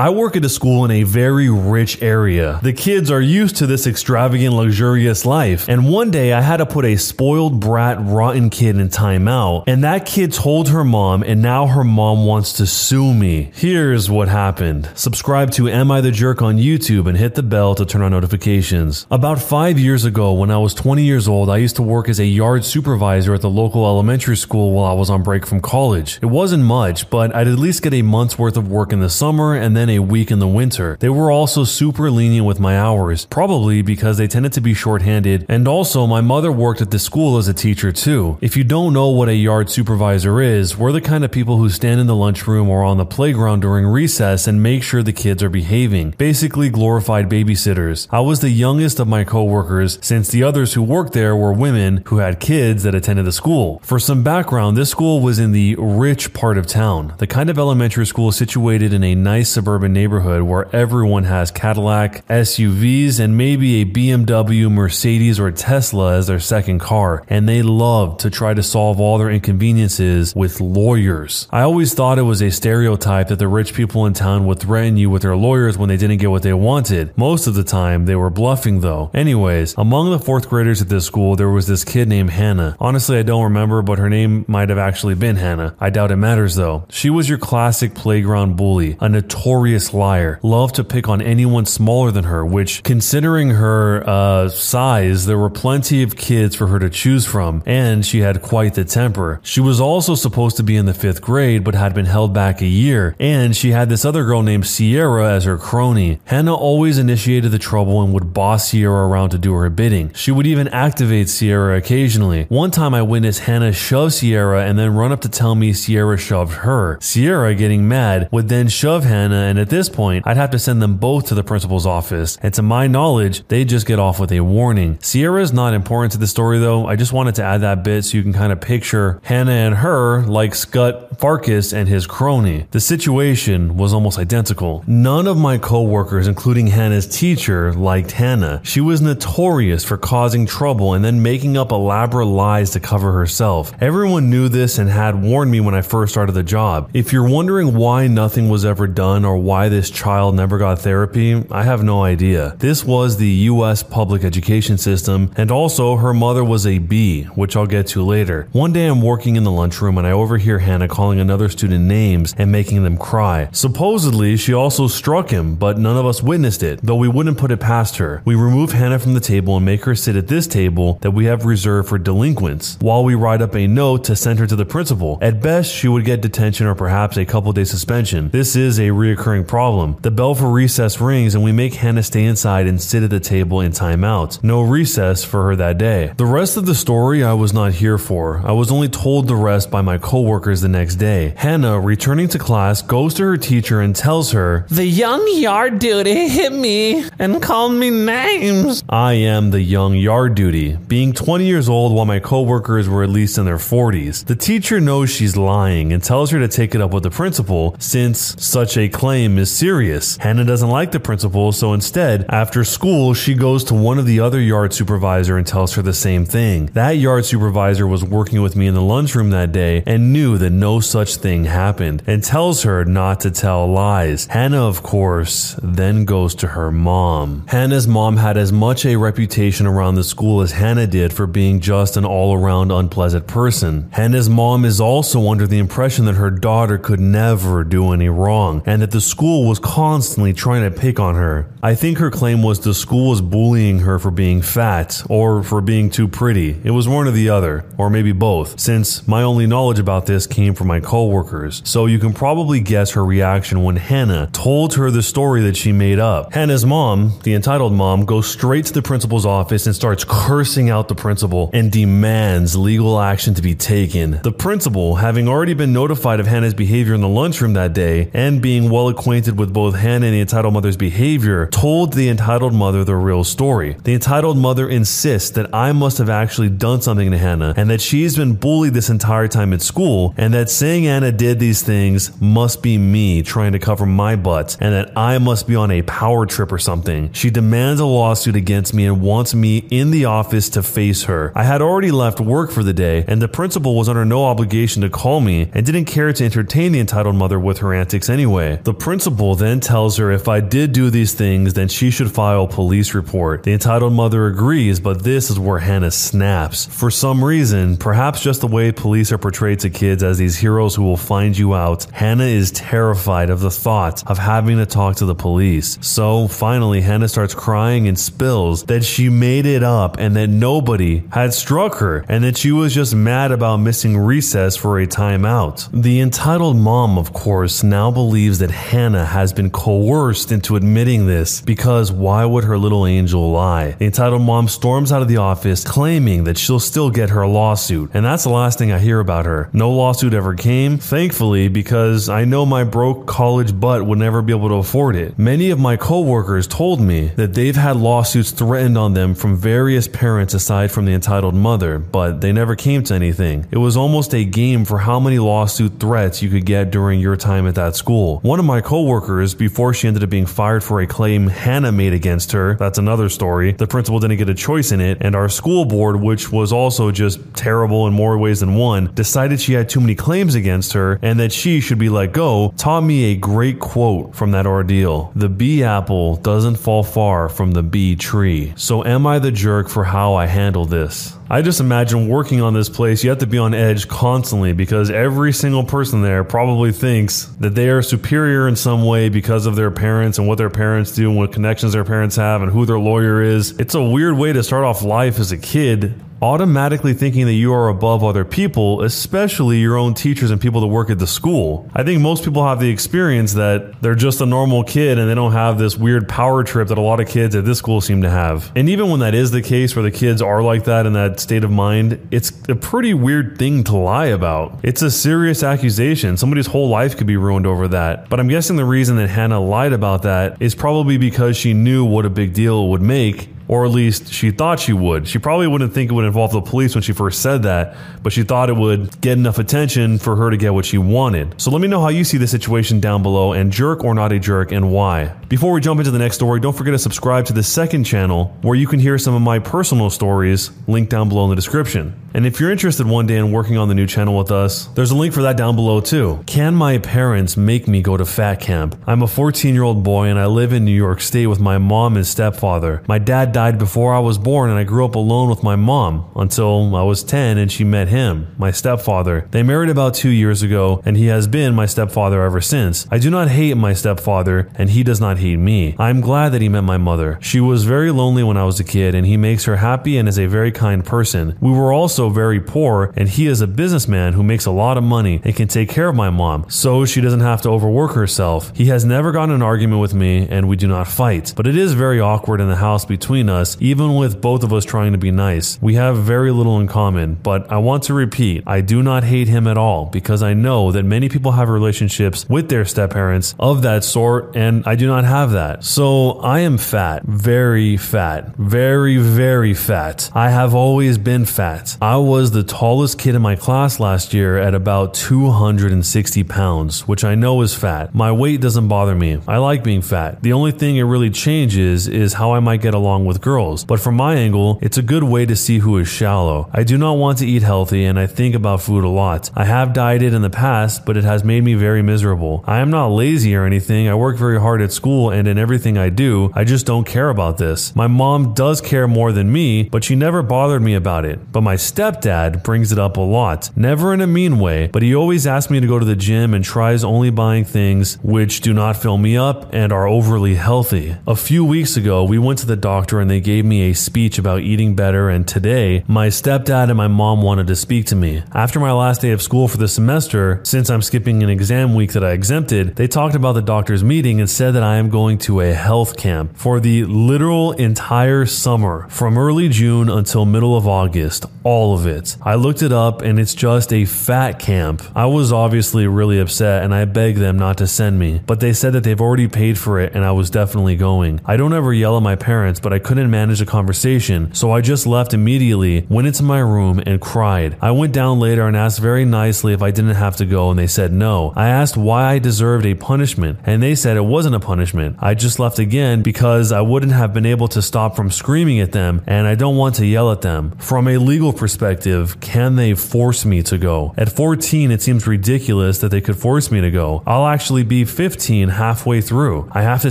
I 0.00 0.10
work 0.10 0.36
at 0.36 0.44
a 0.44 0.48
school 0.48 0.84
in 0.84 0.92
a 0.92 1.02
very 1.02 1.50
rich 1.50 2.00
area. 2.00 2.60
The 2.62 2.72
kids 2.72 3.10
are 3.10 3.20
used 3.20 3.56
to 3.56 3.66
this 3.66 3.84
extravagant, 3.84 4.54
luxurious 4.54 5.26
life. 5.26 5.68
And 5.68 5.90
one 5.90 6.12
day 6.12 6.32
I 6.32 6.40
had 6.40 6.58
to 6.58 6.66
put 6.66 6.84
a 6.84 6.94
spoiled 6.94 7.58
brat, 7.58 7.98
rotten 8.00 8.48
kid 8.48 8.76
in 8.76 8.90
timeout. 8.90 9.64
And 9.66 9.82
that 9.82 10.06
kid 10.06 10.32
told 10.32 10.68
her 10.68 10.84
mom, 10.84 11.24
and 11.24 11.42
now 11.42 11.66
her 11.66 11.82
mom 11.82 12.26
wants 12.26 12.52
to 12.58 12.66
sue 12.66 13.12
me. 13.12 13.50
Here's 13.52 14.08
what 14.08 14.28
happened. 14.28 14.88
Subscribe 14.94 15.50
to 15.54 15.68
Am 15.68 15.90
I 15.90 16.00
the 16.00 16.12
Jerk 16.12 16.42
on 16.42 16.58
YouTube 16.58 17.08
and 17.08 17.18
hit 17.18 17.34
the 17.34 17.42
bell 17.42 17.74
to 17.74 17.84
turn 17.84 18.02
on 18.02 18.12
notifications. 18.12 19.04
About 19.10 19.42
five 19.42 19.80
years 19.80 20.04
ago, 20.04 20.32
when 20.32 20.52
I 20.52 20.58
was 20.58 20.74
20 20.74 21.02
years 21.02 21.26
old, 21.26 21.50
I 21.50 21.56
used 21.56 21.74
to 21.74 21.82
work 21.82 22.08
as 22.08 22.20
a 22.20 22.24
yard 22.24 22.64
supervisor 22.64 23.34
at 23.34 23.40
the 23.40 23.50
local 23.50 23.84
elementary 23.84 24.36
school 24.36 24.70
while 24.70 24.92
I 24.92 24.94
was 24.94 25.10
on 25.10 25.24
break 25.24 25.44
from 25.44 25.60
college. 25.60 26.20
It 26.22 26.26
wasn't 26.26 26.62
much, 26.62 27.10
but 27.10 27.34
I'd 27.34 27.48
at 27.48 27.58
least 27.58 27.82
get 27.82 27.94
a 27.94 28.02
month's 28.02 28.38
worth 28.38 28.56
of 28.56 28.70
work 28.70 28.92
in 28.92 29.00
the 29.00 29.10
summer 29.10 29.56
and 29.56 29.76
then 29.76 29.87
a 29.90 30.02
week 30.02 30.30
in 30.30 30.38
the 30.38 30.48
winter. 30.48 30.96
They 31.00 31.08
were 31.08 31.30
also 31.30 31.64
super 31.64 32.10
lenient 32.10 32.46
with 32.46 32.60
my 32.60 32.78
hours, 32.78 33.26
probably 33.26 33.82
because 33.82 34.18
they 34.18 34.28
tended 34.28 34.52
to 34.54 34.60
be 34.60 34.74
shorthanded, 34.74 35.46
and 35.48 35.66
also 35.68 36.06
my 36.06 36.20
mother 36.20 36.50
worked 36.50 36.80
at 36.80 36.90
the 36.90 36.98
school 36.98 37.38
as 37.38 37.48
a 37.48 37.54
teacher 37.54 37.92
too. 37.92 38.38
If 38.40 38.56
you 38.56 38.64
don't 38.64 38.92
know 38.92 39.08
what 39.08 39.28
a 39.28 39.34
yard 39.34 39.70
supervisor 39.70 40.40
is, 40.40 40.76
we're 40.76 40.92
the 40.92 41.00
kind 41.00 41.24
of 41.24 41.30
people 41.30 41.58
who 41.58 41.68
stand 41.70 42.00
in 42.00 42.06
the 42.06 42.14
lunchroom 42.14 42.68
or 42.68 42.82
on 42.82 42.96
the 42.96 43.06
playground 43.06 43.60
during 43.60 43.86
recess 43.86 44.46
and 44.46 44.62
make 44.62 44.82
sure 44.82 45.02
the 45.02 45.12
kids 45.12 45.42
are 45.42 45.48
behaving. 45.48 46.10
Basically 46.18 46.68
glorified 46.68 47.28
babysitters. 47.28 48.08
I 48.10 48.20
was 48.20 48.40
the 48.40 48.50
youngest 48.50 48.98
of 49.00 49.08
my 49.08 49.24
coworkers 49.24 49.98
since 50.02 50.28
the 50.28 50.42
others 50.42 50.74
who 50.74 50.82
worked 50.82 51.12
there 51.12 51.36
were 51.36 51.52
women 51.52 52.02
who 52.06 52.18
had 52.18 52.40
kids 52.40 52.82
that 52.82 52.94
attended 52.94 53.24
the 53.24 53.32
school. 53.32 53.80
For 53.84 53.98
some 53.98 54.22
background, 54.22 54.76
this 54.76 54.90
school 54.90 55.20
was 55.20 55.38
in 55.38 55.52
the 55.52 55.76
rich 55.78 56.32
part 56.32 56.58
of 56.58 56.66
town, 56.66 57.14
the 57.18 57.26
kind 57.26 57.50
of 57.50 57.58
elementary 57.58 58.06
school 58.06 58.32
situated 58.32 58.92
in 58.92 59.04
a 59.04 59.14
nice 59.14 59.48
suburban 59.50 59.77
neighborhood 59.86 60.42
where 60.42 60.74
everyone 60.74 61.24
has 61.24 61.50
Cadillac, 61.50 62.26
SUVs, 62.26 63.20
and 63.20 63.36
maybe 63.36 63.82
a 63.82 63.84
BMW, 63.84 64.70
Mercedes, 64.70 65.38
or 65.38 65.50
Tesla 65.50 66.16
as 66.16 66.26
their 66.26 66.40
second 66.40 66.78
car, 66.78 67.22
and 67.28 67.46
they 67.46 67.60
love 67.60 68.16
to 68.18 68.30
try 68.30 68.54
to 68.54 68.62
solve 68.62 68.98
all 68.98 69.18
their 69.18 69.30
inconveniences 69.30 70.34
with 70.34 70.60
lawyers. 70.60 71.46
I 71.50 71.60
always 71.60 71.92
thought 71.92 72.18
it 72.18 72.22
was 72.22 72.40
a 72.40 72.50
stereotype 72.50 73.28
that 73.28 73.38
the 73.38 73.48
rich 73.48 73.74
people 73.74 74.06
in 74.06 74.14
town 74.14 74.46
would 74.46 74.60
threaten 74.60 74.96
you 74.96 75.10
with 75.10 75.22
their 75.22 75.36
lawyers 75.36 75.76
when 75.76 75.88
they 75.88 75.96
didn't 75.96 76.18
get 76.18 76.30
what 76.30 76.42
they 76.42 76.54
wanted. 76.54 77.16
Most 77.18 77.46
of 77.46 77.54
the 77.54 77.64
time, 77.64 78.06
they 78.06 78.16
were 78.16 78.30
bluffing 78.30 78.80
though. 78.80 79.10
Anyways, 79.12 79.74
among 79.76 80.10
the 80.10 80.18
fourth 80.18 80.48
graders 80.48 80.80
at 80.80 80.88
this 80.88 81.04
school, 81.04 81.36
there 81.36 81.50
was 81.50 81.66
this 81.66 81.84
kid 81.84 82.08
named 82.08 82.30
Hannah. 82.30 82.76
Honestly, 82.80 83.18
I 83.18 83.22
don't 83.22 83.44
remember, 83.44 83.82
but 83.82 83.98
her 83.98 84.08
name 84.08 84.44
might 84.48 84.68
have 84.70 84.78
actually 84.78 85.14
been 85.14 85.36
Hannah. 85.36 85.74
I 85.80 85.90
doubt 85.90 86.10
it 86.10 86.16
matters 86.16 86.54
though. 86.54 86.86
She 86.88 87.10
was 87.10 87.28
your 87.28 87.38
classic 87.38 87.94
playground 87.94 88.56
bully, 88.56 88.96
a 89.00 89.08
notorious 89.08 89.57
liar, 89.92 90.38
loved 90.42 90.74
to 90.76 90.84
pick 90.84 91.08
on 91.08 91.20
anyone 91.20 91.66
smaller 91.66 92.10
than 92.10 92.24
her, 92.24 92.44
which, 92.44 92.82
considering 92.82 93.50
her 93.50 94.08
uh, 94.08 94.48
size, 94.48 95.26
there 95.26 95.38
were 95.38 95.50
plenty 95.50 96.02
of 96.02 96.16
kids 96.16 96.54
for 96.54 96.66
her 96.68 96.78
to 96.78 96.90
choose 96.90 97.26
from, 97.26 97.62
and 97.66 98.04
she 98.04 98.20
had 98.20 98.42
quite 98.42 98.74
the 98.74 98.84
temper. 98.84 99.40
She 99.42 99.60
was 99.60 99.80
also 99.80 100.14
supposed 100.14 100.56
to 100.56 100.62
be 100.62 100.76
in 100.76 100.86
the 100.86 100.94
fifth 100.94 101.20
grade, 101.20 101.64
but 101.64 101.74
had 101.74 101.94
been 101.94 102.06
held 102.06 102.32
back 102.32 102.60
a 102.60 102.66
year, 102.66 103.14
and 103.18 103.56
she 103.56 103.70
had 103.72 103.88
this 103.88 104.04
other 104.04 104.24
girl 104.24 104.42
named 104.42 104.66
Sierra 104.66 105.32
as 105.32 105.44
her 105.44 105.58
crony. 105.58 106.20
Hannah 106.26 106.54
always 106.54 106.98
initiated 106.98 107.50
the 107.50 107.58
trouble 107.58 108.02
and 108.02 108.12
would 108.12 108.32
boss 108.32 108.68
Sierra 108.68 109.06
around 109.06 109.30
to 109.30 109.38
do 109.38 109.54
her 109.54 109.70
bidding. 109.70 110.12
She 110.14 110.30
would 110.30 110.46
even 110.46 110.68
activate 110.68 111.28
Sierra 111.28 111.76
occasionally. 111.76 112.44
One 112.44 112.70
time 112.70 112.94
I 112.94 113.02
witnessed 113.02 113.40
Hannah 113.40 113.72
shove 113.72 114.12
Sierra 114.12 114.64
and 114.64 114.78
then 114.78 114.94
run 114.94 115.12
up 115.12 115.20
to 115.22 115.28
tell 115.28 115.54
me 115.54 115.72
Sierra 115.72 116.16
shoved 116.18 116.52
her. 116.58 116.98
Sierra, 117.00 117.54
getting 117.54 117.88
mad, 117.88 118.28
would 118.30 118.48
then 118.48 118.68
shove 118.68 119.04
Hannah, 119.04 119.34
and 119.48 119.58
at 119.58 119.70
this 119.70 119.88
point, 119.88 120.26
I'd 120.26 120.36
have 120.36 120.50
to 120.50 120.58
send 120.58 120.82
them 120.82 120.98
both 120.98 121.28
to 121.28 121.34
the 121.34 121.42
principal's 121.42 121.86
office. 121.86 122.38
And 122.42 122.52
to 122.52 122.62
my 122.62 122.86
knowledge, 122.86 123.46
they 123.48 123.64
just 123.64 123.86
get 123.86 123.98
off 123.98 124.20
with 124.20 124.30
a 124.30 124.40
warning. 124.40 124.98
Sierra 125.00 125.40
is 125.40 125.54
not 125.54 125.72
important 125.72 126.12
to 126.12 126.18
the 126.18 126.26
story 126.26 126.58
though. 126.58 126.86
I 126.86 126.96
just 126.96 127.14
wanted 127.14 127.34
to 127.36 127.44
add 127.44 127.62
that 127.62 127.82
bit 127.82 128.04
so 128.04 128.18
you 128.18 128.22
can 128.22 128.34
kind 128.34 128.52
of 128.52 128.60
picture 128.60 129.20
Hannah 129.24 129.52
and 129.52 129.76
her 129.76 130.22
like 130.26 130.54
Scut 130.54 131.18
Farkus 131.18 131.72
and 131.72 131.88
his 131.88 132.06
crony. 132.06 132.66
The 132.72 132.80
situation 132.80 133.78
was 133.78 133.94
almost 133.94 134.18
identical. 134.18 134.84
None 134.86 135.26
of 135.26 135.38
my 135.38 135.56
coworkers, 135.56 136.28
including 136.28 136.66
Hannah's 136.66 137.06
teacher, 137.06 137.72
liked 137.72 138.12
Hannah. 138.12 138.60
She 138.64 138.82
was 138.82 139.00
notorious 139.00 139.82
for 139.82 139.96
causing 139.96 140.44
trouble 140.44 140.92
and 140.92 141.02
then 141.02 141.22
making 141.22 141.56
up 141.56 141.72
elaborate 141.72 142.26
lies 142.26 142.70
to 142.72 142.80
cover 142.80 143.12
herself. 143.12 143.72
Everyone 143.80 144.28
knew 144.28 144.50
this 144.50 144.76
and 144.76 144.90
had 144.90 145.22
warned 145.22 145.50
me 145.50 145.60
when 145.60 145.74
I 145.74 145.80
first 145.80 146.12
started 146.12 146.32
the 146.32 146.42
job. 146.42 146.90
If 146.92 147.12
you're 147.14 147.28
wondering 147.28 147.74
why 147.74 148.06
nothing 148.08 148.50
was 148.50 148.64
ever 148.66 148.86
done 148.86 149.24
or 149.24 149.37
why 149.38 149.68
this 149.68 149.90
child 149.90 150.34
never 150.34 150.58
got 150.58 150.80
therapy, 150.80 151.44
I 151.50 151.62
have 151.62 151.82
no 151.82 152.02
idea. 152.02 152.56
This 152.58 152.84
was 152.84 153.16
the 153.16 153.28
US 153.28 153.82
public 153.82 154.24
education 154.24 154.78
system, 154.78 155.30
and 155.36 155.50
also 155.50 155.96
her 155.96 156.12
mother 156.12 156.44
was 156.44 156.66
a 156.66 156.78
B, 156.78 157.24
which 157.24 157.56
I'll 157.56 157.66
get 157.66 157.86
to 157.88 158.04
later. 158.04 158.48
One 158.52 158.72
day 158.72 158.86
I'm 158.86 159.02
working 159.02 159.36
in 159.36 159.44
the 159.44 159.50
lunchroom 159.50 159.98
and 159.98 160.06
I 160.06 160.12
overhear 160.12 160.58
Hannah 160.58 160.88
calling 160.88 161.20
another 161.20 161.48
student 161.48 161.84
names 161.84 162.34
and 162.36 162.50
making 162.52 162.82
them 162.82 162.96
cry. 162.98 163.48
Supposedly, 163.52 164.36
she 164.36 164.52
also 164.52 164.86
struck 164.86 165.30
him, 165.30 165.54
but 165.54 165.78
none 165.78 165.96
of 165.96 166.06
us 166.06 166.22
witnessed 166.22 166.62
it, 166.62 166.80
though 166.82 166.96
we 166.96 167.08
wouldn't 167.08 167.38
put 167.38 167.50
it 167.50 167.60
past 167.60 167.96
her. 167.96 168.22
We 168.24 168.34
remove 168.34 168.72
Hannah 168.72 168.98
from 168.98 169.14
the 169.14 169.20
table 169.20 169.56
and 169.56 169.64
make 169.64 169.84
her 169.84 169.94
sit 169.94 170.16
at 170.16 170.28
this 170.28 170.46
table 170.46 170.98
that 171.02 171.12
we 171.12 171.26
have 171.26 171.44
reserved 171.44 171.88
for 171.88 171.98
delinquents, 171.98 172.76
while 172.80 173.04
we 173.04 173.14
write 173.14 173.42
up 173.42 173.54
a 173.54 173.66
note 173.66 174.04
to 174.04 174.16
send 174.16 174.38
her 174.38 174.46
to 174.46 174.56
the 174.56 174.66
principal. 174.66 175.18
At 175.20 175.40
best, 175.42 175.72
she 175.72 175.88
would 175.88 176.04
get 176.04 176.20
detention 176.20 176.66
or 176.66 176.74
perhaps 176.74 177.16
a 177.16 177.24
couple 177.24 177.52
day 177.52 177.64
suspension. 177.64 178.30
This 178.30 178.56
is 178.56 178.78
a 178.78 178.88
reoccurring 178.88 179.27
problem. 179.36 179.96
The 180.00 180.10
bell 180.10 180.34
for 180.34 180.50
recess 180.50 181.00
rings 181.00 181.34
and 181.34 181.44
we 181.44 181.52
make 181.52 181.74
Hannah 181.74 182.02
stay 182.02 182.24
inside 182.24 182.66
and 182.66 182.80
sit 182.80 183.02
at 183.02 183.10
the 183.10 183.20
table 183.20 183.60
in 183.60 183.72
timeout. 183.72 184.42
No 184.42 184.62
recess 184.62 185.22
for 185.22 185.44
her 185.44 185.56
that 185.56 185.76
day. 185.76 186.12
The 186.16 186.24
rest 186.24 186.56
of 186.56 186.64
the 186.64 186.74
story 186.74 187.22
I 187.22 187.34
was 187.34 187.52
not 187.52 187.72
here 187.72 187.98
for. 187.98 188.40
I 188.44 188.52
was 188.52 188.70
only 188.70 188.88
told 188.88 189.28
the 189.28 189.36
rest 189.36 189.70
by 189.70 189.82
my 189.82 189.98
coworkers 189.98 190.62
the 190.62 190.68
next 190.68 190.94
day. 190.96 191.34
Hannah, 191.36 191.78
returning 191.78 192.28
to 192.28 192.38
class, 192.38 192.80
goes 192.80 193.12
to 193.14 193.24
her 193.24 193.36
teacher 193.36 193.82
and 193.82 193.94
tells 193.94 194.32
her, 194.32 194.64
The 194.70 194.86
young 194.86 195.22
yard 195.34 195.78
duty 195.78 196.28
hit 196.28 196.52
me 196.52 197.04
and 197.18 197.42
called 197.42 197.72
me 197.72 197.90
names. 197.90 198.82
I 198.88 199.12
am 199.12 199.50
the 199.50 199.60
young 199.60 199.94
yard 199.94 200.34
duty, 200.34 200.76
being 200.76 201.12
20 201.12 201.44
years 201.44 201.68
old 201.68 201.94
while 201.94 202.06
my 202.06 202.20
coworkers 202.20 202.88
were 202.88 203.02
at 203.02 203.10
least 203.10 203.36
in 203.36 203.44
their 203.44 203.58
40s. 203.58 204.24
The 204.24 204.36
teacher 204.36 204.80
knows 204.80 205.10
she's 205.10 205.36
lying 205.36 205.92
and 205.92 206.02
tells 206.02 206.30
her 206.30 206.38
to 206.38 206.48
take 206.48 206.74
it 206.74 206.80
up 206.80 206.92
with 206.92 207.02
the 207.02 207.10
principal 207.10 207.76
since 207.78 208.36
such 208.42 208.76
a 208.76 208.88
claim 208.88 209.17
is 209.26 209.50
serious. 209.54 210.16
Hannah 210.18 210.44
doesn't 210.44 210.68
like 210.68 210.92
the 210.92 211.00
principal, 211.00 211.50
so 211.50 211.72
instead, 211.72 212.24
after 212.28 212.62
school, 212.62 213.14
she 213.14 213.34
goes 213.34 213.64
to 213.64 213.74
one 213.74 213.98
of 213.98 214.06
the 214.06 214.20
other 214.20 214.40
yard 214.40 214.72
supervisor 214.72 215.36
and 215.36 215.46
tells 215.46 215.74
her 215.74 215.82
the 215.82 215.92
same 215.92 216.24
thing. 216.24 216.66
That 216.66 216.92
yard 216.92 217.24
supervisor 217.24 217.86
was 217.86 218.04
working 218.04 218.42
with 218.42 218.54
me 218.54 218.68
in 218.68 218.74
the 218.74 218.82
lunchroom 218.82 219.30
that 219.30 219.50
day 219.50 219.82
and 219.86 220.12
knew 220.12 220.38
that 220.38 220.50
no 220.50 220.78
such 220.78 221.16
thing 221.16 221.44
happened 221.44 222.02
and 222.06 222.22
tells 222.22 222.62
her 222.62 222.84
not 222.84 223.20
to 223.20 223.30
tell 223.30 223.66
lies. 223.66 224.26
Hannah, 224.26 224.66
of 224.66 224.82
course, 224.82 225.58
then 225.62 226.04
goes 226.04 226.34
to 226.36 226.48
her 226.48 226.70
mom. 226.70 227.44
Hannah's 227.48 227.88
mom 227.88 228.18
had 228.18 228.36
as 228.36 228.52
much 228.52 228.86
a 228.86 228.96
reputation 228.96 229.66
around 229.66 229.96
the 229.96 230.04
school 230.04 230.40
as 230.40 230.52
Hannah 230.52 230.86
did 230.86 231.12
for 231.12 231.26
being 231.26 231.58
just 231.60 231.96
an 231.96 232.04
all 232.04 232.34
around 232.34 232.70
unpleasant 232.70 233.26
person. 233.26 233.88
Hannah's 233.92 234.28
mom 234.28 234.64
is 234.64 234.80
also 234.80 235.28
under 235.28 235.46
the 235.46 235.58
impression 235.58 236.04
that 236.04 236.14
her 236.14 236.30
daughter 236.30 236.78
could 236.78 237.00
never 237.00 237.64
do 237.64 237.92
any 237.92 238.08
wrong 238.08 238.62
and 238.64 238.82
that 238.82 238.90
the 238.90 239.00
school 239.08 239.48
was 239.48 239.58
constantly 239.58 240.32
trying 240.32 240.70
to 240.70 240.78
pick 240.78 241.00
on 241.00 241.14
her. 241.14 241.50
I 241.62 241.74
think 241.74 241.98
her 241.98 242.10
claim 242.10 242.42
was 242.42 242.60
the 242.60 242.74
school 242.74 243.10
was 243.10 243.20
bullying 243.20 243.80
her 243.80 243.98
for 243.98 244.10
being 244.10 244.42
fat 244.42 245.02
or 245.08 245.42
for 245.42 245.60
being 245.60 245.90
too 245.90 246.06
pretty. 246.06 246.60
It 246.62 246.70
was 246.70 246.86
one 246.86 247.08
or 247.08 247.10
the 247.10 247.30
other, 247.30 247.64
or 247.78 247.90
maybe 247.90 248.12
both, 248.12 248.60
since 248.60 249.08
my 249.08 249.22
only 249.22 249.46
knowledge 249.46 249.78
about 249.78 250.06
this 250.06 250.26
came 250.26 250.54
from 250.54 250.66
my 250.66 250.80
coworkers. 250.80 251.62
So 251.64 251.86
you 251.86 251.98
can 251.98 252.12
probably 252.12 252.60
guess 252.60 252.92
her 252.92 253.04
reaction 253.04 253.64
when 253.64 253.76
Hannah 253.76 254.28
told 254.32 254.74
her 254.74 254.90
the 254.90 255.02
story 255.02 255.40
that 255.42 255.56
she 255.56 255.72
made 255.72 255.98
up. 255.98 256.32
Hannah's 256.32 256.66
mom, 256.66 257.18
the 257.22 257.34
entitled 257.34 257.72
mom, 257.72 258.04
goes 258.04 258.30
straight 258.30 258.66
to 258.66 258.72
the 258.72 258.82
principal's 258.82 259.26
office 259.26 259.66
and 259.66 259.74
starts 259.74 260.04
cursing 260.06 260.70
out 260.70 260.88
the 260.88 260.94
principal 260.94 261.50
and 261.52 261.72
demands 261.72 262.56
legal 262.56 263.00
action 263.00 263.34
to 263.34 263.42
be 263.42 263.54
taken. 263.54 264.20
The 264.22 264.32
principal, 264.32 264.96
having 264.96 265.28
already 265.28 265.54
been 265.54 265.72
notified 265.72 266.20
of 266.20 266.26
Hannah's 266.26 266.54
behavior 266.54 266.94
in 266.94 267.00
the 267.00 267.08
lunchroom 267.08 267.54
that 267.54 267.72
day 267.72 268.10
and 268.12 268.42
being 268.42 268.68
well 268.68 268.88
acquainted 268.98 269.38
with 269.38 269.52
both 269.52 269.76
Hannah 269.76 270.06
and 270.06 270.14
the 270.14 270.20
entitled 270.20 270.52
mother's 270.52 270.76
behavior, 270.76 271.46
told 271.46 271.92
the 271.92 272.08
entitled 272.08 272.52
mother 272.52 272.82
the 272.82 272.96
real 272.96 273.22
story. 273.22 273.76
The 273.84 273.94
entitled 273.94 274.36
mother 274.36 274.68
insists 274.68 275.30
that 275.30 275.54
I 275.54 275.70
must 275.70 275.98
have 275.98 276.10
actually 276.10 276.48
done 276.48 276.82
something 276.82 277.12
to 277.12 277.16
Hannah 277.16 277.54
and 277.56 277.70
that 277.70 277.80
she's 277.80 278.16
been 278.16 278.34
bullied 278.34 278.74
this 278.74 278.90
entire 278.90 279.28
time 279.28 279.52
at 279.52 279.62
school 279.62 280.14
and 280.16 280.34
that 280.34 280.50
saying 280.50 280.84
Hannah 280.84 281.12
did 281.12 281.38
these 281.38 281.62
things 281.62 282.20
must 282.20 282.60
be 282.60 282.76
me 282.76 283.22
trying 283.22 283.52
to 283.52 283.60
cover 283.60 283.86
my 283.86 284.16
butt 284.16 284.56
and 284.60 284.74
that 284.74 284.98
I 284.98 285.18
must 285.18 285.46
be 285.46 285.54
on 285.54 285.70
a 285.70 285.82
power 285.82 286.26
trip 286.26 286.50
or 286.50 286.58
something. 286.58 287.12
She 287.12 287.30
demands 287.30 287.80
a 287.80 287.86
lawsuit 287.86 288.34
against 288.34 288.74
me 288.74 288.84
and 288.84 289.00
wants 289.00 289.32
me 289.32 289.58
in 289.70 289.92
the 289.92 290.06
office 290.06 290.48
to 290.50 290.62
face 290.64 291.04
her. 291.04 291.30
I 291.36 291.44
had 291.44 291.62
already 291.62 291.92
left 291.92 292.18
work 292.18 292.50
for 292.50 292.64
the 292.64 292.72
day 292.72 293.04
and 293.06 293.22
the 293.22 293.28
principal 293.28 293.76
was 293.76 293.88
under 293.88 294.04
no 294.04 294.24
obligation 294.24 294.82
to 294.82 294.90
call 294.90 295.20
me 295.20 295.50
and 295.54 295.64
didn't 295.64 295.84
care 295.84 296.12
to 296.12 296.24
entertain 296.24 296.72
the 296.72 296.80
entitled 296.80 297.14
mother 297.14 297.38
with 297.38 297.58
her 297.58 297.72
antics 297.72 298.10
anyway. 298.10 298.60
The 298.64 298.74
principal 298.88 299.34
then 299.34 299.60
tells 299.60 299.98
her 299.98 300.10
if 300.10 300.28
I 300.28 300.40
did 300.40 300.72
do 300.72 300.88
these 300.88 301.12
things, 301.12 301.52
then 301.52 301.68
she 301.68 301.90
should 301.90 302.10
file 302.10 302.44
a 302.44 302.48
police 302.48 302.94
report. 302.94 303.42
The 303.42 303.52
entitled 303.52 303.92
mother 303.92 304.28
agrees, 304.28 304.80
but 304.80 305.04
this 305.04 305.28
is 305.28 305.38
where 305.38 305.58
Hannah 305.58 305.90
snaps. 305.90 306.64
For 306.64 306.90
some 306.90 307.22
reason, 307.22 307.76
perhaps 307.76 308.22
just 308.22 308.40
the 308.40 308.46
way 308.46 308.72
police 308.72 309.12
are 309.12 309.18
portrayed 309.18 309.60
to 309.60 309.68
kids 309.68 310.02
as 310.02 310.16
these 310.16 310.38
heroes 310.38 310.74
who 310.74 310.84
will 310.84 310.96
find 310.96 311.36
you 311.36 311.52
out, 311.52 311.84
Hannah 311.92 312.24
is 312.24 312.50
terrified 312.50 313.28
of 313.28 313.40
the 313.40 313.50
thought 313.50 314.10
of 314.10 314.16
having 314.16 314.56
to 314.56 314.64
talk 314.64 314.96
to 314.96 315.04
the 315.04 315.14
police. 315.14 315.76
So 315.82 316.26
finally, 316.26 316.80
Hannah 316.80 317.08
starts 317.08 317.34
crying 317.34 317.88
and 317.88 317.98
spills 317.98 318.62
that 318.64 318.84
she 318.84 319.10
made 319.10 319.44
it 319.44 319.62
up 319.62 319.98
and 319.98 320.16
that 320.16 320.28
nobody 320.28 321.02
had 321.12 321.34
struck 321.34 321.74
her 321.74 322.06
and 322.08 322.24
that 322.24 322.38
she 322.38 322.52
was 322.52 322.74
just 322.74 322.94
mad 322.94 323.32
about 323.32 323.58
missing 323.58 323.98
recess 323.98 324.56
for 324.56 324.80
a 324.80 324.86
timeout. 324.86 325.68
The 325.74 326.00
entitled 326.00 326.56
mom, 326.56 326.96
of 326.96 327.12
course, 327.12 327.62
now 327.62 327.90
believes 327.90 328.38
that 328.38 328.50
Hannah 328.68 329.06
has 329.06 329.32
been 329.32 329.48
coerced 329.48 330.30
into 330.30 330.54
admitting 330.54 331.06
this 331.06 331.40
because 331.40 331.90
why 331.90 332.26
would 332.26 332.44
her 332.44 332.58
little 332.58 332.84
angel 332.84 333.30
lie? 333.32 333.70
The 333.70 333.86
entitled 333.86 334.20
mom 334.20 334.46
storms 334.46 334.92
out 334.92 335.00
of 335.00 335.08
the 335.08 335.16
office 335.16 335.64
claiming 335.64 336.24
that 336.24 336.36
she'll 336.36 336.60
still 336.60 336.90
get 336.90 337.08
her 337.08 337.26
lawsuit. 337.26 337.92
And 337.94 338.04
that's 338.04 338.24
the 338.24 338.28
last 338.28 338.58
thing 338.58 338.70
I 338.70 338.78
hear 338.78 339.00
about 339.00 339.24
her. 339.24 339.48
No 339.54 339.70
lawsuit 339.70 340.12
ever 340.12 340.34
came, 340.34 340.76
thankfully, 340.76 341.48
because 341.48 342.10
I 342.10 342.26
know 342.26 342.44
my 342.44 342.62
broke 342.62 343.06
college 343.06 343.58
butt 343.58 343.86
would 343.86 343.98
never 343.98 344.20
be 344.20 344.34
able 344.34 344.50
to 344.50 344.56
afford 344.56 344.96
it. 344.96 345.18
Many 345.18 345.48
of 345.48 345.58
my 345.58 345.78
coworkers 345.78 346.46
told 346.46 346.78
me 346.78 347.06
that 347.16 347.32
they've 347.32 347.56
had 347.56 347.76
lawsuits 347.76 348.32
threatened 348.32 348.76
on 348.76 348.92
them 348.92 349.14
from 349.14 349.34
various 349.34 349.88
parents 349.88 350.34
aside 350.34 350.70
from 350.70 350.84
the 350.84 350.92
entitled 350.92 351.34
mother, 351.34 351.78
but 351.78 352.20
they 352.20 352.32
never 352.32 352.54
came 352.54 352.82
to 352.84 352.94
anything. 352.94 353.46
It 353.50 353.58
was 353.58 353.78
almost 353.78 354.14
a 354.14 354.26
game 354.26 354.66
for 354.66 354.76
how 354.76 355.00
many 355.00 355.18
lawsuit 355.18 355.80
threats 355.80 356.20
you 356.20 356.28
could 356.28 356.44
get 356.44 356.70
during 356.70 357.00
your 357.00 357.16
time 357.16 357.46
at 357.46 357.54
that 357.54 357.74
school. 357.74 358.18
One 358.20 358.38
of 358.38 358.44
my 358.44 358.57
coworkers, 358.62 359.34
before 359.34 359.74
she 359.74 359.88
ended 359.88 360.02
up 360.02 360.10
being 360.10 360.26
fired 360.26 360.62
for 360.62 360.80
a 360.80 360.86
claim 360.86 361.28
Hannah 361.28 361.72
made 361.72 361.92
against 361.92 362.32
her, 362.32 362.54
that's 362.54 362.78
another 362.78 363.08
story. 363.08 363.52
The 363.52 363.66
principal 363.66 364.00
didn't 364.00 364.18
get 364.18 364.28
a 364.28 364.34
choice 364.34 364.72
in 364.72 364.80
it, 364.80 364.98
and 365.00 365.14
our 365.14 365.28
school 365.28 365.64
board, 365.64 365.96
which 365.96 366.32
was 366.32 366.52
also 366.52 366.90
just 366.90 367.18
terrible 367.34 367.86
in 367.86 367.92
more 367.92 368.16
ways 368.18 368.40
than 368.40 368.54
one, 368.54 368.92
decided 368.94 369.40
she 369.40 369.52
had 369.52 369.68
too 369.68 369.80
many 369.80 369.94
claims 369.94 370.34
against 370.34 370.72
her 370.72 370.98
and 371.02 371.18
that 371.20 371.32
she 371.32 371.60
should 371.60 371.78
be 371.78 371.88
let 371.88 372.12
go, 372.12 372.54
taught 372.56 372.82
me 372.82 373.12
a 373.12 373.16
great 373.16 373.58
quote 373.58 374.14
from 374.14 374.30
that 374.30 374.46
ordeal. 374.46 375.12
The 375.14 375.28
bee 375.28 375.64
apple 375.64 376.16
doesn't 376.16 376.56
fall 376.56 376.82
far 376.82 377.28
from 377.28 377.52
the 377.52 377.62
bee 377.62 377.96
tree. 377.96 378.52
So 378.56 378.84
am 378.84 379.06
I 379.06 379.18
the 379.18 379.32
jerk 379.32 379.68
for 379.68 379.84
how 379.84 380.14
I 380.14 380.26
handle 380.26 380.64
this? 380.64 381.17
I 381.30 381.42
just 381.42 381.60
imagine 381.60 382.08
working 382.08 382.40
on 382.40 382.54
this 382.54 382.70
place, 382.70 383.04
you 383.04 383.10
have 383.10 383.18
to 383.18 383.26
be 383.26 383.36
on 383.36 383.52
edge 383.52 383.86
constantly 383.86 384.54
because 384.54 384.90
every 384.90 385.34
single 385.34 385.62
person 385.62 386.00
there 386.00 386.24
probably 386.24 386.72
thinks 386.72 387.26
that 387.40 387.54
they 387.54 387.68
are 387.68 387.82
superior 387.82 388.48
in 388.48 388.56
some 388.56 388.82
way 388.86 389.10
because 389.10 389.44
of 389.44 389.54
their 389.54 389.70
parents 389.70 390.16
and 390.16 390.26
what 390.26 390.38
their 390.38 390.48
parents 390.48 390.92
do 390.92 391.10
and 391.10 391.18
what 391.18 391.32
connections 391.32 391.74
their 391.74 391.84
parents 391.84 392.16
have 392.16 392.40
and 392.40 392.50
who 392.50 392.64
their 392.64 392.78
lawyer 392.78 393.20
is. 393.20 393.50
It's 393.60 393.74
a 393.74 393.82
weird 393.82 394.16
way 394.16 394.32
to 394.32 394.42
start 394.42 394.64
off 394.64 394.82
life 394.82 395.18
as 395.18 395.30
a 395.30 395.36
kid 395.36 396.00
automatically 396.20 396.94
thinking 396.94 397.26
that 397.26 397.34
you 397.34 397.52
are 397.52 397.68
above 397.68 398.02
other 398.02 398.24
people, 398.24 398.82
especially 398.82 399.58
your 399.58 399.76
own 399.76 399.94
teachers 399.94 400.30
and 400.30 400.40
people 400.40 400.60
that 400.60 400.66
work 400.66 400.90
at 400.90 400.98
the 400.98 401.06
school. 401.06 401.68
I 401.74 401.84
think 401.84 402.00
most 402.02 402.24
people 402.24 402.46
have 402.46 402.60
the 402.60 402.70
experience 402.70 403.34
that 403.34 403.80
they're 403.80 403.94
just 403.94 404.20
a 404.20 404.26
normal 404.26 404.64
kid 404.64 404.98
and 404.98 405.08
they 405.08 405.14
don't 405.14 405.32
have 405.32 405.58
this 405.58 405.76
weird 405.76 406.08
power 406.08 406.42
trip 406.42 406.68
that 406.68 406.78
a 406.78 406.82
lot 406.82 407.00
of 407.00 407.08
kids 407.08 407.34
at 407.34 407.44
this 407.44 407.58
school 407.58 407.80
seem 407.80 408.02
to 408.02 408.10
have. 408.10 408.50
And 408.56 408.68
even 408.68 408.90
when 408.90 409.00
that 409.00 409.14
is 409.14 409.30
the 409.30 409.42
case, 409.42 409.76
where 409.76 409.82
the 409.82 409.90
kids 409.90 410.20
are 410.20 410.42
like 410.42 410.64
that 410.64 410.86
in 410.86 410.92
that 410.94 411.20
state 411.20 411.44
of 411.44 411.50
mind, 411.50 412.06
it's 412.10 412.32
a 412.48 412.54
pretty 412.54 412.94
weird 412.94 413.38
thing 413.38 413.64
to 413.64 413.76
lie 413.76 414.06
about. 414.06 414.58
It's 414.62 414.82
a 414.82 414.90
serious 414.90 415.42
accusation. 415.42 416.16
Somebody's 416.16 416.46
whole 416.46 416.68
life 416.68 416.96
could 416.96 417.06
be 417.06 417.16
ruined 417.16 417.46
over 417.46 417.68
that. 417.68 418.08
But 418.08 418.20
I'm 418.20 418.28
guessing 418.28 418.56
the 418.56 418.64
reason 418.64 418.96
that 418.96 419.08
Hannah 419.08 419.40
lied 419.40 419.72
about 419.72 420.02
that 420.02 420.40
is 420.40 420.54
probably 420.54 420.98
because 420.98 421.36
she 421.36 421.54
knew 421.54 421.84
what 421.84 422.04
a 422.04 422.10
big 422.10 422.34
deal 422.34 422.64
it 422.64 422.68
would 422.68 422.82
make 422.82 423.28
or 423.48 423.64
at 423.64 423.70
least 423.70 424.12
she 424.12 424.30
thought 424.30 424.60
she 424.60 424.74
would. 424.74 425.08
She 425.08 425.18
probably 425.18 425.46
wouldn't 425.46 425.72
think 425.72 425.90
it 425.90 425.94
would 425.94 426.04
involve 426.04 426.32
the 426.32 426.42
police 426.42 426.74
when 426.74 426.82
she 426.82 426.92
first 426.92 427.22
said 427.22 427.42
that, 427.44 427.76
but 428.02 428.12
she 428.12 428.22
thought 428.22 428.50
it 428.50 428.56
would 428.56 429.00
get 429.00 429.16
enough 429.18 429.38
attention 429.38 429.98
for 429.98 430.14
her 430.16 430.30
to 430.30 430.36
get 430.36 430.52
what 430.52 430.66
she 430.66 430.76
wanted. 430.78 431.40
So 431.40 431.50
let 431.50 431.60
me 431.60 431.68
know 431.68 431.80
how 431.80 431.88
you 431.88 432.04
see 432.04 432.18
the 432.18 432.26
situation 432.26 432.78
down 432.78 433.02
below 433.02 433.32
and 433.32 433.50
jerk 433.50 433.84
or 433.84 433.94
not 433.94 434.12
a 434.12 434.18
jerk 434.18 434.52
and 434.52 434.70
why. 434.70 435.14
Before 435.28 435.52
we 435.52 435.60
jump 435.60 435.80
into 435.80 435.90
the 435.90 435.98
next 435.98 436.16
story, 436.16 436.40
don't 436.40 436.56
forget 436.56 436.74
to 436.74 436.78
subscribe 436.78 437.24
to 437.26 437.32
the 437.32 437.42
second 437.42 437.84
channel 437.84 438.36
where 438.42 438.54
you 438.54 438.66
can 438.66 438.80
hear 438.80 438.98
some 438.98 439.14
of 439.14 439.22
my 439.22 439.38
personal 439.38 439.88
stories 439.90 440.50
linked 440.66 440.90
down 440.90 441.08
below 441.08 441.24
in 441.24 441.30
the 441.30 441.36
description. 441.36 441.98
And 442.14 442.24
if 442.24 442.40
you're 442.40 442.50
interested 442.50 442.86
one 442.86 443.06
day 443.06 443.16
in 443.16 443.32
working 443.32 443.58
on 443.58 443.68
the 443.68 443.74
new 443.74 443.86
channel 443.86 444.16
with 444.16 444.32
us, 444.32 444.66
there's 444.68 444.90
a 444.90 444.96
link 444.96 445.12
for 445.12 445.22
that 445.22 445.36
down 445.36 445.56
below 445.56 445.80
too. 445.80 446.22
Can 446.26 446.54
my 446.54 446.78
parents 446.78 447.36
make 447.36 447.68
me 447.68 447.82
go 447.82 447.96
to 447.96 448.06
fat 448.06 448.40
camp? 448.40 448.76
I'm 448.86 449.02
a 449.02 449.06
14 449.06 449.54
year 449.54 449.62
old 449.62 449.84
boy 449.84 450.06
and 450.06 450.18
I 450.18 450.26
live 450.26 450.52
in 450.52 450.64
New 450.64 450.72
York 450.72 451.00
State 451.00 451.26
with 451.26 451.38
my 451.38 451.58
mom 451.58 451.96
and 451.96 452.06
stepfather. 452.06 452.82
My 452.88 452.98
dad 452.98 453.32
died 453.32 453.58
before 453.58 453.94
I 453.94 453.98
was 453.98 454.16
born 454.16 454.48
and 454.48 454.58
I 454.58 454.64
grew 454.64 454.84
up 454.84 454.94
alone 454.94 455.28
with 455.28 455.42
my 455.42 455.54
mom 455.56 456.10
until 456.16 456.74
I 456.74 456.82
was 456.82 457.04
10 457.04 457.36
and 457.36 457.52
she 457.52 457.64
met 457.64 457.88
him, 457.88 458.34
my 458.38 458.50
stepfather. 458.50 459.28
They 459.30 459.42
married 459.42 459.70
about 459.70 459.94
two 459.94 460.10
years 460.10 460.42
ago 460.42 460.82
and 460.84 460.96
he 460.96 461.06
has 461.06 461.26
been 461.26 461.54
my 461.54 461.66
stepfather 461.66 462.22
ever 462.22 462.40
since. 462.40 462.86
I 462.90 462.98
do 462.98 463.10
not 463.10 463.28
hate 463.28 463.54
my 463.56 463.74
stepfather 463.74 464.50
and 464.54 464.70
he 464.70 464.82
does 464.82 465.00
not 465.00 465.18
hate 465.18 465.38
me. 465.38 465.76
I'm 465.78 466.00
glad 466.00 466.30
that 466.30 466.42
he 466.42 466.48
met 466.48 466.62
my 466.64 466.78
mother. 466.78 467.18
She 467.20 467.40
was 467.40 467.64
very 467.64 467.90
lonely 467.90 468.22
when 468.22 468.38
I 468.38 468.44
was 468.44 468.58
a 468.58 468.64
kid 468.64 468.94
and 468.94 469.06
he 469.06 469.16
makes 469.16 469.44
her 469.44 469.56
happy 469.56 469.98
and 469.98 470.08
is 470.08 470.18
a 470.18 470.26
very 470.26 470.52
kind 470.52 470.84
person. 470.84 471.36
We 471.40 471.50
were 471.50 471.72
also 471.72 471.97
very 472.06 472.40
poor, 472.40 472.92
and 472.94 473.08
he 473.08 473.26
is 473.26 473.40
a 473.40 473.48
businessman 473.48 474.12
who 474.12 474.22
makes 474.22 474.46
a 474.46 474.52
lot 474.52 474.78
of 474.78 474.84
money 474.84 475.20
and 475.24 475.34
can 475.34 475.48
take 475.48 475.68
care 475.68 475.88
of 475.88 475.96
my 475.96 476.10
mom, 476.10 476.46
so 476.48 476.84
she 476.84 477.00
doesn't 477.00 477.20
have 477.20 477.42
to 477.42 477.48
overwork 477.50 477.92
herself. 477.92 478.56
He 478.56 478.66
has 478.66 478.84
never 478.84 479.10
gotten 479.10 479.34
an 479.34 479.42
argument 479.42 479.80
with 479.80 479.94
me, 479.94 480.28
and 480.30 480.48
we 480.48 480.54
do 480.54 480.68
not 480.68 480.86
fight. 480.86 481.32
But 481.34 481.48
it 481.48 481.56
is 481.56 481.74
very 481.74 482.00
awkward 482.00 482.40
in 482.40 482.48
the 482.48 482.56
house 482.56 482.84
between 482.84 483.28
us, 483.28 483.56
even 483.60 483.96
with 483.96 484.20
both 484.20 484.44
of 484.44 484.52
us 484.52 484.64
trying 484.64 484.92
to 484.92 484.98
be 484.98 485.10
nice. 485.10 485.58
We 485.60 485.74
have 485.74 485.96
very 485.96 486.30
little 486.30 486.60
in 486.60 486.68
common, 486.68 487.14
but 487.14 487.50
I 487.50 487.58
want 487.58 487.82
to 487.84 487.94
repeat 487.94 488.44
I 488.46 488.60
do 488.60 488.82
not 488.82 489.02
hate 489.02 489.28
him 489.28 489.48
at 489.48 489.58
all 489.58 489.86
because 489.86 490.22
I 490.22 490.34
know 490.34 490.70
that 490.72 490.84
many 490.84 491.08
people 491.08 491.32
have 491.32 491.48
relationships 491.48 492.26
with 492.28 492.48
their 492.48 492.64
step 492.64 492.90
parents 492.90 493.34
of 493.38 493.62
that 493.62 493.82
sort, 493.84 494.36
and 494.36 494.62
I 494.66 494.74
do 494.74 494.86
not 494.86 495.04
have 495.04 495.32
that. 495.32 495.64
So 495.64 496.20
I 496.20 496.40
am 496.40 496.58
fat, 496.58 497.02
very 497.04 497.76
fat, 497.76 498.36
very, 498.36 498.98
very 498.98 499.54
fat. 499.54 500.10
I 500.14 500.30
have 500.30 500.54
always 500.54 500.98
been 500.98 501.24
fat. 501.24 501.76
Was 501.96 502.32
the 502.32 502.42
tallest 502.42 502.98
kid 502.98 503.14
in 503.14 503.22
my 503.22 503.34
class 503.34 503.80
last 503.80 504.12
year 504.12 504.36
at 504.36 504.54
about 504.54 504.94
260 504.94 506.24
pounds, 506.24 506.86
which 506.86 507.04
I 507.04 507.14
know 507.14 507.40
is 507.40 507.54
fat. 507.54 507.94
My 507.94 508.12
weight 508.12 508.40
doesn't 508.40 508.68
bother 508.68 508.94
me. 508.94 509.18
I 509.26 509.38
like 509.38 509.64
being 509.64 509.80
fat. 509.80 510.22
The 510.22 510.32
only 510.34 510.52
thing 510.52 510.76
it 510.76 510.82
really 510.82 511.08
changes 511.08 511.88
is 511.88 512.14
how 512.14 512.32
I 512.32 512.40
might 512.40 512.62
get 512.62 512.74
along 512.74 513.06
with 513.06 513.20
girls. 513.20 513.64
But 513.64 513.80
from 513.80 513.94
my 513.94 514.16
angle, 514.16 514.58
it's 514.60 514.76
a 514.76 514.82
good 514.82 515.04
way 515.04 515.24
to 515.26 515.36
see 515.36 515.60
who 515.60 515.78
is 515.78 515.88
shallow. 515.88 516.50
I 516.52 516.62
do 516.62 516.76
not 516.76 516.98
want 516.98 517.18
to 517.18 517.26
eat 517.26 517.42
healthy 517.42 517.84
and 517.84 517.98
I 517.98 518.06
think 518.06 518.34
about 518.34 518.60
food 518.60 518.84
a 518.84 518.88
lot. 518.88 519.30
I 519.34 519.44
have 519.44 519.72
dieted 519.72 520.12
in 520.12 520.22
the 520.22 520.30
past, 520.30 520.84
but 520.84 520.96
it 520.96 521.04
has 521.04 521.24
made 521.24 521.44
me 521.44 521.54
very 521.54 521.82
miserable. 521.82 522.44
I 522.46 522.58
am 522.58 522.70
not 522.70 522.88
lazy 522.88 523.34
or 523.34 523.46
anything. 523.46 523.88
I 523.88 523.94
work 523.94 524.16
very 524.16 524.40
hard 524.40 524.60
at 524.62 524.72
school 524.72 525.10
and 525.10 525.26
in 525.26 525.38
everything 525.38 525.78
I 525.78 525.88
do. 525.88 526.32
I 526.34 526.44
just 526.44 526.66
don't 526.66 526.86
care 526.86 527.08
about 527.08 527.38
this. 527.38 527.74
My 527.74 527.86
mom 527.86 528.34
does 528.34 528.60
care 528.60 528.88
more 528.88 529.12
than 529.12 529.32
me, 529.32 529.68
but 529.70 529.84
she 529.84 529.94
never 529.94 530.22
bothered 530.22 530.60
me 530.62 530.74
about 530.74 531.04
it. 531.04 531.32
But 531.32 531.42
my 531.42 531.56
stepdad 531.78 532.42
brings 532.42 532.72
it 532.72 532.78
up 532.78 532.96
a 532.96 533.00
lot. 533.00 533.50
Never 533.54 533.94
in 533.94 534.00
a 534.00 534.06
mean 534.08 534.40
way, 534.40 534.66
but 534.66 534.82
he 534.82 534.96
always 534.96 535.28
asks 535.28 535.48
me 535.48 535.60
to 535.60 535.66
go 535.68 535.78
to 535.78 535.84
the 535.84 535.94
gym 535.94 536.34
and 536.34 536.44
tries 536.44 536.82
only 536.82 537.10
buying 537.10 537.44
things 537.44 537.98
which 538.02 538.40
do 538.40 538.52
not 538.52 538.76
fill 538.76 538.98
me 538.98 539.16
up 539.16 539.54
and 539.54 539.72
are 539.72 539.86
overly 539.86 540.34
healthy. 540.34 540.96
A 541.06 541.14
few 541.14 541.44
weeks 541.44 541.76
ago, 541.76 542.02
we 542.02 542.18
went 542.18 542.40
to 542.40 542.46
the 542.46 542.56
doctor 542.56 542.98
and 542.98 543.08
they 543.08 543.20
gave 543.20 543.44
me 543.44 543.70
a 543.70 543.74
speech 543.74 544.18
about 544.18 544.40
eating 544.40 544.74
better, 544.74 545.08
and 545.08 545.28
today, 545.28 545.84
my 545.86 546.08
stepdad 546.08 546.68
and 546.68 546.76
my 546.76 546.88
mom 546.88 547.22
wanted 547.22 547.46
to 547.46 547.54
speak 547.54 547.86
to 547.86 547.94
me. 547.94 548.24
After 548.32 548.58
my 548.58 548.72
last 548.72 549.00
day 549.00 549.12
of 549.12 549.22
school 549.22 549.46
for 549.46 549.58
the 549.58 549.68
semester, 549.68 550.40
since 550.42 550.70
I'm 550.70 550.82
skipping 550.82 551.22
an 551.22 551.30
exam 551.30 551.76
week 551.76 551.92
that 551.92 552.02
I 552.02 552.10
exempted, 552.10 552.74
they 552.74 552.88
talked 552.88 553.14
about 553.14 553.34
the 553.34 553.42
doctor's 553.42 553.84
meeting 553.84 554.18
and 554.18 554.28
said 554.28 554.50
that 554.54 554.64
I 554.64 554.78
am 554.78 554.90
going 554.90 555.16
to 555.18 555.42
a 555.42 555.54
health 555.54 555.96
camp 555.96 556.36
for 556.36 556.58
the 556.58 556.86
literal 556.86 557.52
entire 557.52 558.26
summer 558.26 558.88
from 558.88 559.16
early 559.16 559.48
June 559.48 559.88
until 559.88 560.24
middle 560.24 560.56
of 560.56 560.66
August, 560.66 561.24
all 561.44 561.67
of 561.74 561.86
it. 561.86 562.16
I 562.22 562.34
looked 562.34 562.62
it 562.62 562.72
up 562.72 563.02
and 563.02 563.18
it's 563.18 563.34
just 563.34 563.72
a 563.72 563.84
fat 563.84 564.38
camp. 564.38 564.82
I 564.94 565.06
was 565.06 565.32
obviously 565.32 565.86
really 565.86 566.18
upset 566.18 566.62
and 566.62 566.74
I 566.74 566.84
begged 566.84 567.18
them 567.18 567.38
not 567.38 567.58
to 567.58 567.66
send 567.66 567.98
me, 567.98 568.20
but 568.26 568.40
they 568.40 568.52
said 568.52 568.72
that 568.74 568.84
they've 568.84 569.00
already 569.00 569.28
paid 569.28 569.58
for 569.58 569.80
it 569.80 569.94
and 569.94 570.04
I 570.04 570.12
was 570.12 570.30
definitely 570.30 570.76
going. 570.76 571.20
I 571.24 571.36
don't 571.36 571.52
ever 571.52 571.72
yell 571.72 571.96
at 571.96 572.02
my 572.02 572.16
parents, 572.16 572.60
but 572.60 572.72
I 572.72 572.78
couldn't 572.78 573.10
manage 573.10 573.40
a 573.40 573.46
conversation, 573.46 574.32
so 574.34 574.52
I 574.52 574.60
just 574.60 574.86
left 574.86 575.14
immediately, 575.14 575.86
went 575.88 576.08
into 576.08 576.22
my 576.22 576.40
room 576.40 576.82
and 576.84 577.00
cried. 577.00 577.56
I 577.60 577.70
went 577.70 577.92
down 577.92 578.20
later 578.20 578.46
and 578.46 578.56
asked 578.56 578.80
very 578.80 579.04
nicely 579.04 579.52
if 579.52 579.62
I 579.62 579.70
didn't 579.70 579.94
have 579.96 580.16
to 580.16 580.26
go 580.26 580.50
and 580.50 580.58
they 580.58 580.66
said 580.66 580.92
no. 580.92 581.32
I 581.36 581.48
asked 581.48 581.76
why 581.76 582.04
I 582.04 582.18
deserved 582.18 582.66
a 582.66 582.74
punishment 582.74 583.38
and 583.44 583.62
they 583.62 583.74
said 583.74 583.96
it 583.96 584.02
wasn't 584.02 584.34
a 584.34 584.40
punishment. 584.40 584.96
I 585.00 585.14
just 585.14 585.38
left 585.38 585.58
again 585.58 586.02
because 586.02 586.52
I 586.52 586.60
wouldn't 586.60 586.92
have 586.92 587.12
been 587.12 587.26
able 587.26 587.48
to 587.48 587.62
stop 587.62 587.96
from 587.96 588.10
screaming 588.10 588.60
at 588.60 588.72
them 588.72 589.02
and 589.06 589.26
I 589.26 589.34
don't 589.34 589.56
want 589.56 589.76
to 589.76 589.86
yell 589.86 590.10
at 590.12 590.22
them. 590.22 590.52
From 590.58 590.88
a 590.88 590.98
legal 590.98 591.32
perspective, 591.32 591.57
perspective, 591.58 592.20
can 592.20 592.54
they 592.54 592.72
force 592.72 593.24
me 593.24 593.42
to 593.42 593.58
go? 593.58 593.92
At 593.96 594.12
14, 594.12 594.70
it 594.70 594.80
seems 594.80 595.08
ridiculous 595.08 595.78
that 595.80 595.90
they 595.90 596.00
could 596.00 596.16
force 596.16 596.52
me 596.52 596.60
to 596.60 596.70
go. 596.70 597.02
I'll 597.04 597.26
actually 597.26 597.64
be 597.64 597.84
15 597.84 598.50
halfway 598.50 599.00
through. 599.00 599.50
I 599.50 599.62
have 599.62 599.82
to 599.82 599.90